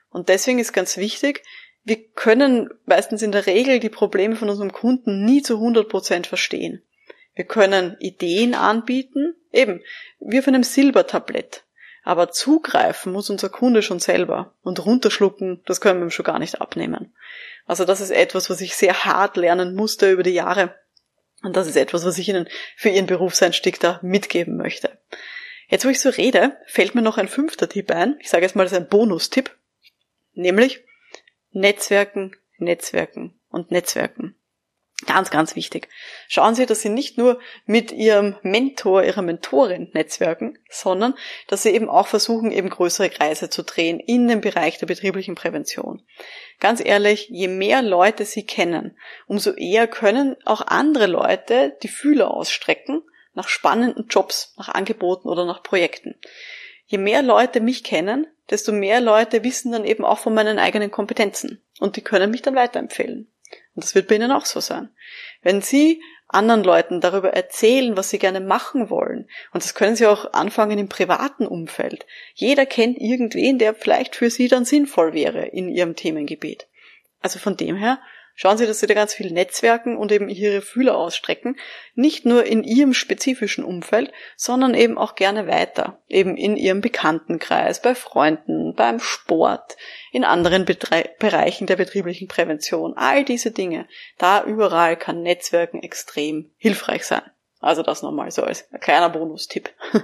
Und 0.09 0.29
deswegen 0.29 0.59
ist 0.59 0.73
ganz 0.73 0.97
wichtig, 0.97 1.43
wir 1.83 2.05
können 2.09 2.69
meistens 2.85 3.21
in 3.21 3.31
der 3.31 3.45
Regel 3.45 3.79
die 3.79 3.89
Probleme 3.89 4.35
von 4.35 4.49
unserem 4.49 4.71
Kunden 4.71 5.25
nie 5.25 5.41
zu 5.41 5.55
100 5.55 5.89
Prozent 5.89 6.27
verstehen. 6.27 6.83
Wir 7.33 7.45
können 7.45 7.95
Ideen 7.99 8.53
anbieten, 8.53 9.35
eben 9.51 9.81
wie 10.19 10.39
auf 10.39 10.47
einem 10.47 10.63
Silbertablett. 10.63 11.66
Aber 12.07 12.31
zugreifen 12.31 13.11
muss 13.11 13.29
unser 13.29 13.49
Kunde 13.49 13.81
schon 13.81 13.99
selber 13.99 14.53
und 14.63 14.85
runterschlucken, 14.85 15.61
das 15.65 15.81
können 15.81 15.99
wir 15.99 16.05
ihm 16.05 16.09
schon 16.09 16.23
gar 16.23 16.39
nicht 16.39 16.61
abnehmen. 16.61 17.13
Also 17.65 17.83
das 17.83 17.99
ist 17.99 18.11
etwas, 18.11 18.49
was 18.49 18.61
ich 18.61 18.77
sehr 18.77 19.03
hart 19.03 19.35
lernen 19.35 19.75
musste 19.75 20.09
über 20.09 20.23
die 20.23 20.29
Jahre. 20.29 20.73
Und 21.43 21.57
das 21.57 21.67
ist 21.67 21.75
etwas, 21.75 22.05
was 22.05 22.17
ich 22.17 22.29
Ihnen 22.29 22.47
für 22.77 22.87
Ihren 22.87 23.07
Berufseinstieg 23.07 23.81
da 23.81 23.99
mitgeben 24.03 24.55
möchte. 24.55 24.97
Jetzt, 25.67 25.83
wo 25.83 25.89
ich 25.89 25.99
so 25.99 26.07
rede, 26.07 26.55
fällt 26.65 26.95
mir 26.95 27.01
noch 27.01 27.17
ein 27.17 27.27
fünfter 27.27 27.67
Tipp 27.67 27.91
ein. 27.91 28.15
Ich 28.21 28.29
sage 28.29 28.43
jetzt 28.43 28.55
mal, 28.55 28.63
das 28.63 28.71
ist 28.71 28.77
ein 28.77 28.87
Bonustipp. 28.87 29.53
Nämlich, 30.31 30.85
Netzwerken, 31.51 32.37
Netzwerken 32.57 33.37
und 33.49 33.69
Netzwerken. 33.69 34.36
Ganz, 35.05 35.29
ganz 35.29 35.55
wichtig. 35.55 35.89
Schauen 36.27 36.55
Sie, 36.55 36.65
dass 36.65 36.81
Sie 36.81 36.89
nicht 36.89 37.19
nur 37.19 37.39
mit 37.67 37.91
Ihrem 37.91 38.35
Mentor, 38.41 39.03
Ihrer 39.03 39.21
Mentorin 39.21 39.91
netzwerken, 39.93 40.57
sondern 40.71 41.13
dass 41.47 41.61
Sie 41.61 41.69
eben 41.69 41.87
auch 41.87 42.07
versuchen, 42.07 42.51
eben 42.51 42.71
größere 42.71 43.11
Kreise 43.11 43.51
zu 43.51 43.61
drehen 43.61 43.99
in 43.99 44.27
dem 44.27 44.41
Bereich 44.41 44.79
der 44.79 44.87
betrieblichen 44.87 45.35
Prävention. 45.35 46.01
Ganz 46.59 46.83
ehrlich, 46.83 47.27
je 47.29 47.47
mehr 47.47 47.83
Leute 47.83 48.25
Sie 48.25 48.43
kennen, 48.43 48.97
umso 49.27 49.51
eher 49.51 49.87
können 49.87 50.35
auch 50.45 50.61
andere 50.61 51.05
Leute 51.05 51.77
die 51.83 51.89
Fühler 51.89 52.31
ausstrecken 52.31 53.03
nach 53.35 53.49
spannenden 53.49 54.07
Jobs, 54.07 54.55
nach 54.57 54.69
Angeboten 54.69 55.29
oder 55.29 55.45
nach 55.45 55.61
Projekten. 55.61 56.15
Je 56.87 56.97
mehr 56.97 57.21
Leute 57.21 57.61
mich 57.61 57.83
kennen, 57.83 58.25
desto 58.49 58.71
mehr 58.71 58.99
Leute 58.99 59.43
wissen 59.43 59.71
dann 59.71 59.85
eben 59.85 60.03
auch 60.03 60.17
von 60.17 60.33
meinen 60.33 60.57
eigenen 60.57 60.89
Kompetenzen 60.89 61.61
und 61.79 61.97
die 61.97 62.01
können 62.01 62.31
mich 62.31 62.41
dann 62.41 62.55
weiterempfehlen. 62.55 63.31
Und 63.77 63.83
das 63.83 63.93
wird 63.93 64.07
bei 64.07 64.15
Ihnen 64.15 64.31
auch 64.31 64.45
so 64.45 64.59
sein. 64.59 64.89
Wenn 65.43 65.61
Sie 65.61 66.01
anderen 66.29 66.63
Leuten 66.63 66.99
darüber 66.99 67.33
erzählen, 67.33 67.95
was 67.95 68.09
sie 68.09 68.19
gerne 68.19 68.39
machen 68.39 68.89
wollen. 68.89 69.29
Und 69.53 69.63
das 69.63 69.75
können 69.75 69.95
Sie 69.95 70.07
auch 70.07 70.33
anfangen 70.33 70.77
im 70.77 70.89
privaten 70.89 71.47
Umfeld. 71.47 72.05
Jeder 72.33 72.65
kennt 72.65 72.97
irgendwen, 72.99 73.59
der 73.59 73.73
vielleicht 73.73 74.15
für 74.15 74.29
Sie 74.29 74.47
dann 74.47 74.65
sinnvoll 74.65 75.13
wäre 75.13 75.45
in 75.45 75.69
Ihrem 75.69 75.95
Themengebiet. 75.95 76.67
Also 77.21 77.39
von 77.39 77.55
dem 77.55 77.75
her 77.75 77.99
Schauen 78.39 78.59
Sie, 78.59 78.67
dass 78.67 78.79
Sie 78.79 78.85
da 78.85 78.93
ganz 78.93 79.15
viel 79.15 79.31
netzwerken 79.31 79.97
und 79.97 80.11
eben 80.11 80.29
Ihre 80.29 80.61
Fühler 80.61 80.95
ausstrecken. 80.95 81.57
Nicht 81.95 82.23
nur 82.23 82.45
in 82.45 82.63
Ihrem 82.63 82.93
spezifischen 82.93 83.63
Umfeld, 83.63 84.11
sondern 84.35 84.75
eben 84.75 84.99
auch 84.99 85.15
gerne 85.15 85.47
weiter. 85.47 86.03
Eben 86.07 86.37
in 86.37 86.55
Ihrem 86.55 86.81
Bekanntenkreis, 86.81 87.81
bei 87.81 87.95
Freunden, 87.95 88.75
beim 88.75 88.99
Sport, 88.99 89.75
in 90.11 90.23
anderen 90.23 90.65
Betre 90.65 91.09
Bereichen 91.17 91.65
der 91.65 91.77
betrieblichen 91.77 92.27
Prävention. 92.27 92.93
All 92.95 93.25
diese 93.25 93.49
Dinge. 93.49 93.87
Da 94.19 94.43
überall 94.43 94.97
kann 94.97 95.23
Netzwerken 95.23 95.81
extrem 95.81 96.51
hilfreich 96.57 97.05
sein. 97.05 97.23
Also 97.59 97.81
das 97.81 98.03
nochmal 98.03 98.29
so 98.29 98.43
als 98.43 98.69
kleiner 98.79 99.09
Bonustipp. 99.09 99.71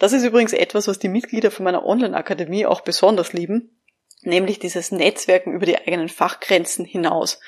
Das 0.00 0.12
ist 0.12 0.22
übrigens 0.22 0.52
etwas, 0.52 0.86
was 0.86 1.00
die 1.00 1.08
Mitglieder 1.08 1.50
von 1.50 1.64
meiner 1.64 1.84
Online-Akademie 1.84 2.66
auch 2.66 2.82
besonders 2.82 3.32
lieben 3.32 3.77
nämlich 4.22 4.58
dieses 4.58 4.90
Netzwerken 4.92 5.52
über 5.52 5.66
die 5.66 5.78
eigenen 5.78 6.08
Fachgrenzen 6.08 6.84
hinaus. 6.84 7.40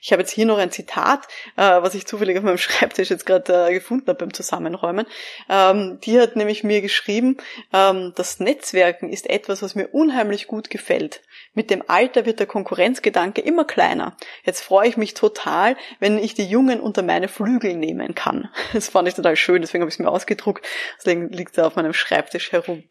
Ich 0.00 0.12
habe 0.12 0.22
jetzt 0.22 0.32
hier 0.32 0.46
noch 0.46 0.58
ein 0.58 0.70
Zitat, 0.70 1.26
äh, 1.56 1.62
was 1.62 1.94
ich 1.94 2.06
zufällig 2.06 2.36
auf 2.36 2.44
meinem 2.44 2.58
Schreibtisch 2.66 3.10
jetzt 3.10 3.26
gerade 3.26 3.68
äh, 3.68 3.72
gefunden 3.74 4.06
habe 4.08 4.18
beim 4.18 4.34
Zusammenräumen. 4.34 5.06
Ähm, 5.48 5.98
die 6.04 6.20
hat 6.20 6.36
nämlich 6.36 6.64
mir 6.64 6.80
geschrieben, 6.80 7.36
ähm, 7.72 8.12
das 8.16 8.40
Netzwerken 8.40 9.12
ist 9.12 9.28
etwas, 9.28 9.62
was 9.62 9.74
mir 9.74 9.88
unheimlich 9.88 10.46
gut 10.46 10.70
gefällt. 10.70 11.22
Mit 11.54 11.70
dem 11.70 11.82
Alter 11.86 12.26
wird 12.26 12.38
der 12.38 12.46
Konkurrenzgedanke 12.46 13.40
immer 13.40 13.64
kleiner. 13.64 14.16
Jetzt 14.44 14.60
freue 14.60 14.88
ich 14.88 14.96
mich 14.96 15.14
total, 15.14 15.76
wenn 16.00 16.18
ich 16.18 16.34
die 16.34 16.44
Jungen 16.44 16.80
unter 16.80 17.02
meine 17.02 17.28
Flügel 17.28 17.74
nehmen 17.74 18.14
kann. 18.14 18.50
Das 18.76 18.90
fand 18.90 19.08
ich 19.08 19.14
total 19.14 19.36
schön, 19.36 19.62
deswegen 19.62 19.82
habe 19.82 19.88
ich 19.88 19.94
es 19.94 19.98
mir 19.98 20.10
ausgedruckt. 20.10 20.66
Deswegen 20.98 21.30
liegt 21.30 21.56
es 21.56 21.64
auf 21.64 21.76
meinem 21.76 21.94
Schreibtisch 21.94 22.52
herum. 22.52 22.84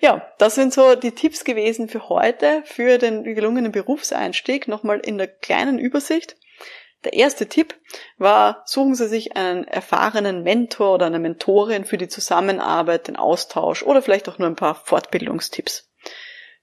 Ja, 0.00 0.32
das 0.38 0.56
sind 0.56 0.72
so 0.72 0.96
die 0.96 1.12
Tipps 1.12 1.44
gewesen 1.44 1.88
für 1.88 2.08
heute, 2.08 2.64
für 2.78 2.96
den 2.96 3.24
gelungenen 3.24 3.72
Berufseinstieg. 3.72 4.68
Nochmal 4.68 5.00
in 5.00 5.18
der 5.18 5.26
kleinen 5.26 5.80
Übersicht. 5.80 6.36
Der 7.02 7.12
erste 7.12 7.48
Tipp 7.48 7.74
war, 8.18 8.62
suchen 8.66 8.94
Sie 8.94 9.08
sich 9.08 9.36
einen 9.36 9.64
erfahrenen 9.64 10.44
Mentor 10.44 10.94
oder 10.94 11.06
eine 11.06 11.18
Mentorin 11.18 11.84
für 11.84 11.98
die 11.98 12.06
Zusammenarbeit, 12.06 13.08
den 13.08 13.16
Austausch 13.16 13.82
oder 13.82 14.00
vielleicht 14.00 14.28
auch 14.28 14.38
nur 14.38 14.46
ein 14.46 14.54
paar 14.54 14.76
Fortbildungstipps. 14.76 15.90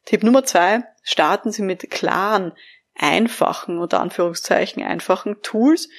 Tipp 0.05 0.23
Nummer 0.23 0.45
zwei, 0.45 0.83
starten 1.03 1.51
Sie 1.51 1.63
mit 1.63 1.91
klaren, 1.91 2.53
einfachen, 2.97 3.77
unter 3.77 3.99
Anführungszeichen 3.99 4.81
einfachen 4.83 5.41
Tools, 5.41 5.89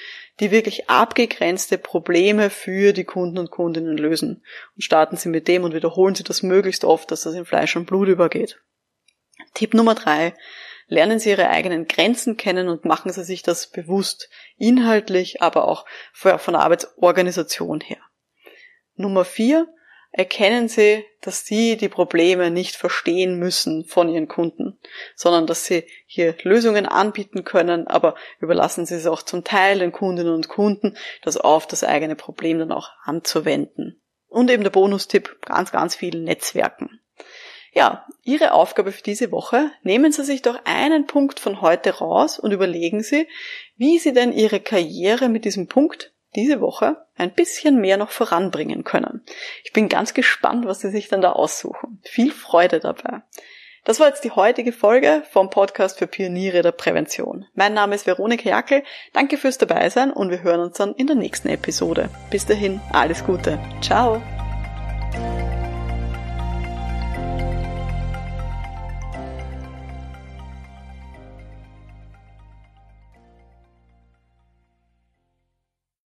die 0.41 0.51
wirklich 0.51 0.89
abgegrenzte 0.89 1.77
Probleme 1.77 2.49
für 2.49 2.95
die 2.95 3.05
Kunden 3.05 3.37
und 3.37 3.51
Kundinnen 3.51 3.99
lösen. 3.99 4.43
Und 4.77 4.83
starten 4.83 5.19
Sie 5.19 5.29
mit 5.29 5.47
dem 5.47 5.65
und 5.65 5.75
wiederholen 5.75 6.15
Sie 6.15 6.25
das 6.25 6.43
möglichst 6.43 6.87
oft, 6.87 7.11
dass 7.11 7.25
das 7.25 7.35
in 7.35 7.45
Fleisch 7.45 7.77
und 7.77 7.85
Blut 7.85 8.09
übergeht. 8.09 8.63
Tipp 9.57 9.73
Nummer 9.73 9.95
drei, 9.95 10.35
lernen 10.87 11.19
Sie 11.19 11.31
Ihre 11.31 11.49
eigenen 11.49 11.89
Grenzen 11.89 12.37
kennen 12.37 12.69
und 12.69 12.85
machen 12.85 13.11
Sie 13.11 13.25
sich 13.25 13.43
das 13.43 13.71
bewusst, 13.71 14.29
inhaltlich, 14.59 15.41
aber 15.41 15.67
auch 15.67 15.87
von 16.13 16.53
der 16.53 16.63
Arbeitsorganisation 16.63 17.81
her. 17.81 17.99
Nummer 18.97 19.25
vier, 19.25 19.67
erkennen 20.13 20.69
Sie, 20.69 21.05
dass 21.23 21.47
Sie 21.47 21.79
die 21.79 21.89
Probleme 21.89 22.51
nicht 22.51 22.77
verstehen 22.77 23.39
müssen 23.39 23.87
von 23.87 24.11
Ihren 24.11 24.29
Kunden, 24.29 24.79
sondern 25.15 25.47
dass 25.47 25.65
Sie 25.65 25.85
hier 26.05 26.35
Lösungen 26.43 26.85
anbieten 26.85 27.45
können, 27.45 27.87
aber 27.87 28.15
überlassen 28.41 28.85
Sie 28.85 28.95
es 28.95 29.07
auch 29.07 29.23
zum 29.23 29.43
Teil 29.43 29.79
den 29.79 29.93
Kundinnen 29.93 30.35
und 30.35 30.49
Kunden, 30.49 30.99
das 31.23 31.39
auf 31.39 31.67
das 31.67 31.83
eigene 31.83 32.15
Problem 32.15 32.59
dann 32.59 32.73
auch 32.73 32.91
anzuwenden. 33.05 34.03
Und 34.29 34.51
eben 34.51 34.65
der 34.65 34.71
Bonustipp, 34.71 35.39
ganz, 35.41 35.73
ganz 35.73 35.97
viel 35.97 36.21
Netzwerken. 36.21 37.01
Ja, 37.77 38.07
Ihre 38.23 38.53
Aufgabe 38.53 38.91
für 38.91 39.03
diese 39.03 39.31
Woche, 39.31 39.71
nehmen 39.83 40.11
Sie 40.11 40.25
sich 40.25 40.41
doch 40.41 40.59
einen 40.65 41.07
Punkt 41.07 41.39
von 41.39 41.61
heute 41.61 41.99
raus 41.99 42.39
und 42.39 42.53
überlegen 42.53 43.03
Sie, 43.03 43.29
wie 43.77 43.99
Sie 43.99 44.15
denn 44.15 44.33
Ihre 44.33 44.61
Karriere 44.61 45.29
mit 45.29 45.45
diesem 45.45 45.67
Punkt 45.67 46.15
diese 46.35 46.63
Woche 46.63 47.05
ein 47.17 47.35
bisschen 47.35 47.79
mehr 47.79 47.99
noch 47.99 48.09
voranbringen 48.09 48.83
können. 48.83 49.23
Ich 49.63 49.75
bin 49.75 49.91
ganz 49.91 50.15
gespannt, 50.15 50.65
was 50.65 50.81
Sie 50.81 50.89
sich 50.89 51.09
dann 51.09 51.21
da 51.21 51.33
aussuchen. 51.33 52.01
Viel 52.05 52.33
Freude 52.33 52.81
dabei. 52.81 53.21
Das 53.85 54.01
war 54.01 54.09
jetzt 54.09 54.25
die 54.25 54.31
heutige 54.31 54.73
Folge 54.73 55.23
vom 55.31 55.51
Podcast 55.51 55.99
für 55.99 56.07
Pioniere 56.07 56.63
der 56.63 56.73
Prävention. 56.73 57.45
Mein 57.53 57.75
Name 57.75 57.95
ist 57.95 58.07
Veronika 58.07 58.49
Jackel. 58.49 58.85
Danke 59.13 59.37
fürs 59.37 59.59
Dabeisein 59.59 60.15
und 60.15 60.31
wir 60.31 60.43
hören 60.43 60.61
uns 60.61 60.79
dann 60.79 60.95
in 60.95 61.09
der 61.09 61.17
nächsten 61.17 61.51
Episode. 61.51 62.09
Bis 62.31 62.47
dahin, 62.47 62.81
alles 62.95 63.23
Gute. 63.23 63.59
Ciao. 63.83 64.23